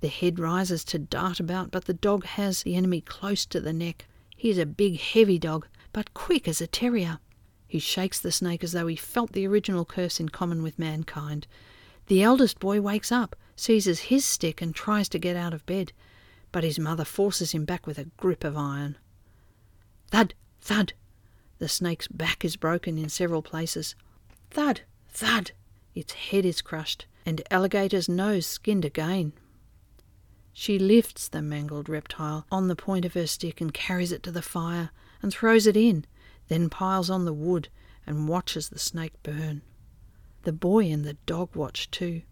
The 0.00 0.08
head 0.08 0.40
rises 0.40 0.82
to 0.84 0.98
dart 0.98 1.38
about, 1.38 1.70
but 1.70 1.84
the 1.84 1.94
dog 1.94 2.24
has 2.24 2.62
the 2.62 2.74
enemy 2.74 3.00
close 3.00 3.46
to 3.46 3.60
the 3.60 3.72
neck. 3.72 4.06
He 4.36 4.50
is 4.50 4.58
a 4.58 4.66
big, 4.66 4.98
heavy 4.98 5.38
dog, 5.38 5.68
but 5.92 6.14
quick 6.14 6.48
as 6.48 6.60
a 6.60 6.66
terrier. 6.66 7.20
He 7.68 7.78
shakes 7.78 8.18
the 8.18 8.32
snake 8.32 8.64
as 8.64 8.72
though 8.72 8.88
he 8.88 8.96
felt 8.96 9.32
the 9.32 9.46
original 9.46 9.84
curse 9.84 10.18
in 10.18 10.30
common 10.30 10.64
with 10.64 10.80
mankind. 10.80 11.46
The 12.08 12.24
eldest 12.24 12.58
boy 12.58 12.80
wakes 12.80 13.12
up, 13.12 13.36
seizes 13.54 14.00
his 14.10 14.24
stick, 14.24 14.60
and 14.60 14.74
tries 14.74 15.08
to 15.10 15.18
get 15.18 15.36
out 15.36 15.54
of 15.54 15.64
bed, 15.66 15.92
but 16.52 16.64
his 16.64 16.78
mother 16.78 17.04
forces 17.04 17.52
him 17.52 17.64
back 17.64 17.86
with 17.86 17.98
a 17.98 18.10
grip 18.16 18.44
of 18.44 18.56
iron. 18.56 18.96
Thud, 20.10 20.34
thud. 20.60 20.92
The 21.58 21.68
snake's 21.68 22.08
back 22.08 22.44
is 22.44 22.56
broken 22.56 22.98
in 22.98 23.08
several 23.08 23.42
places. 23.42 23.94
Thud, 24.50 24.82
thud. 25.08 25.52
Its 25.94 26.12
head 26.12 26.44
is 26.44 26.62
crushed, 26.62 27.06
and 27.26 27.42
Alligator's 27.50 28.08
nose 28.08 28.46
skinned 28.46 28.84
again. 28.84 29.32
She 30.52 30.78
lifts 30.78 31.28
the 31.28 31.42
mangled 31.42 31.88
reptile 31.88 32.46
on 32.50 32.68
the 32.68 32.76
point 32.76 33.04
of 33.04 33.14
her 33.14 33.26
stick 33.26 33.60
and 33.60 33.72
carries 33.72 34.12
it 34.12 34.22
to 34.24 34.32
the 34.32 34.42
fire 34.42 34.90
and 35.22 35.32
throws 35.32 35.66
it 35.66 35.76
in, 35.76 36.04
then 36.48 36.68
piles 36.68 37.10
on 37.10 37.24
the 37.24 37.32
wood 37.32 37.68
and 38.06 38.28
watches 38.28 38.68
the 38.68 38.78
snake 38.78 39.12
burn. 39.22 39.62
The 40.42 40.52
boy 40.52 40.86
and 40.86 41.04
the 41.04 41.14
dog 41.26 41.54
watch 41.54 41.90
too. 41.90 42.22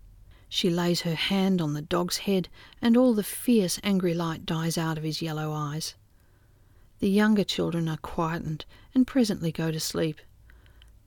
She 0.48 0.70
lays 0.70 1.02
her 1.02 1.14
hand 1.14 1.60
on 1.60 1.74
the 1.74 1.82
dog's 1.82 2.18
head, 2.18 2.48
and 2.80 2.96
all 2.96 3.14
the 3.14 3.22
fierce, 3.22 3.78
angry 3.82 4.14
light 4.14 4.46
dies 4.46 4.78
out 4.78 4.98
of 4.98 5.04
his 5.04 5.20
yellow 5.22 5.52
eyes. 5.52 5.94
The 7.00 7.10
younger 7.10 7.44
children 7.44 7.88
are 7.88 7.98
quietened 7.98 8.64
and 8.94 9.06
presently 9.06 9.52
go 9.52 9.70
to 9.70 9.80
sleep. 9.80 10.20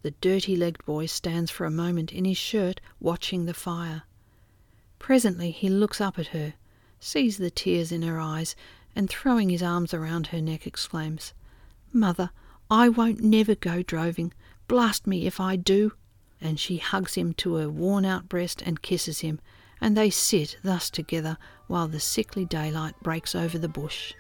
The 0.03 0.11
dirty 0.11 0.55
legged 0.55 0.85
boy 0.85 1.07
stands 1.07 1.51
for 1.51 1.65
a 1.65 1.71
moment 1.71 2.13
in 2.13 2.25
his 2.25 2.37
shirt 2.37 2.79
watching 2.99 3.45
the 3.45 3.53
fire. 3.53 4.03
Presently 4.99 5.51
he 5.51 5.69
looks 5.69 5.99
up 5.99 6.17
at 6.17 6.27
her 6.27 6.53
sees 7.03 7.37
the 7.37 7.49
tears 7.49 7.91
in 7.91 8.03
her 8.03 8.19
eyes, 8.19 8.55
and 8.95 9.09
throwing 9.09 9.49
his 9.49 9.63
arms 9.63 9.91
around 9.93 10.27
her 10.27 10.39
neck, 10.39 10.67
exclaims, 10.67 11.33
Mother, 11.91 12.29
I 12.69 12.89
won't 12.89 13.21
never 13.21 13.55
go 13.55 13.81
droving. 13.81 14.33
Blast 14.67 15.07
me 15.07 15.25
if 15.25 15.39
I 15.39 15.55
do. 15.55 15.93
And 16.41 16.59
she 16.59 16.77
hugs 16.77 17.13
him 17.13 17.33
to 17.35 17.55
her 17.55 17.69
worn 17.69 18.03
out 18.03 18.27
breast 18.27 18.63
and 18.65 18.81
kisses 18.81 19.19
him, 19.19 19.39
and 19.79 19.95
they 19.95 20.09
sit 20.09 20.57
thus 20.63 20.89
together 20.89 21.37
while 21.67 21.87
the 21.87 21.99
sickly 21.99 22.45
daylight 22.45 22.95
breaks 23.01 23.35
over 23.35 23.57
the 23.59 23.69
bush. 23.69 24.13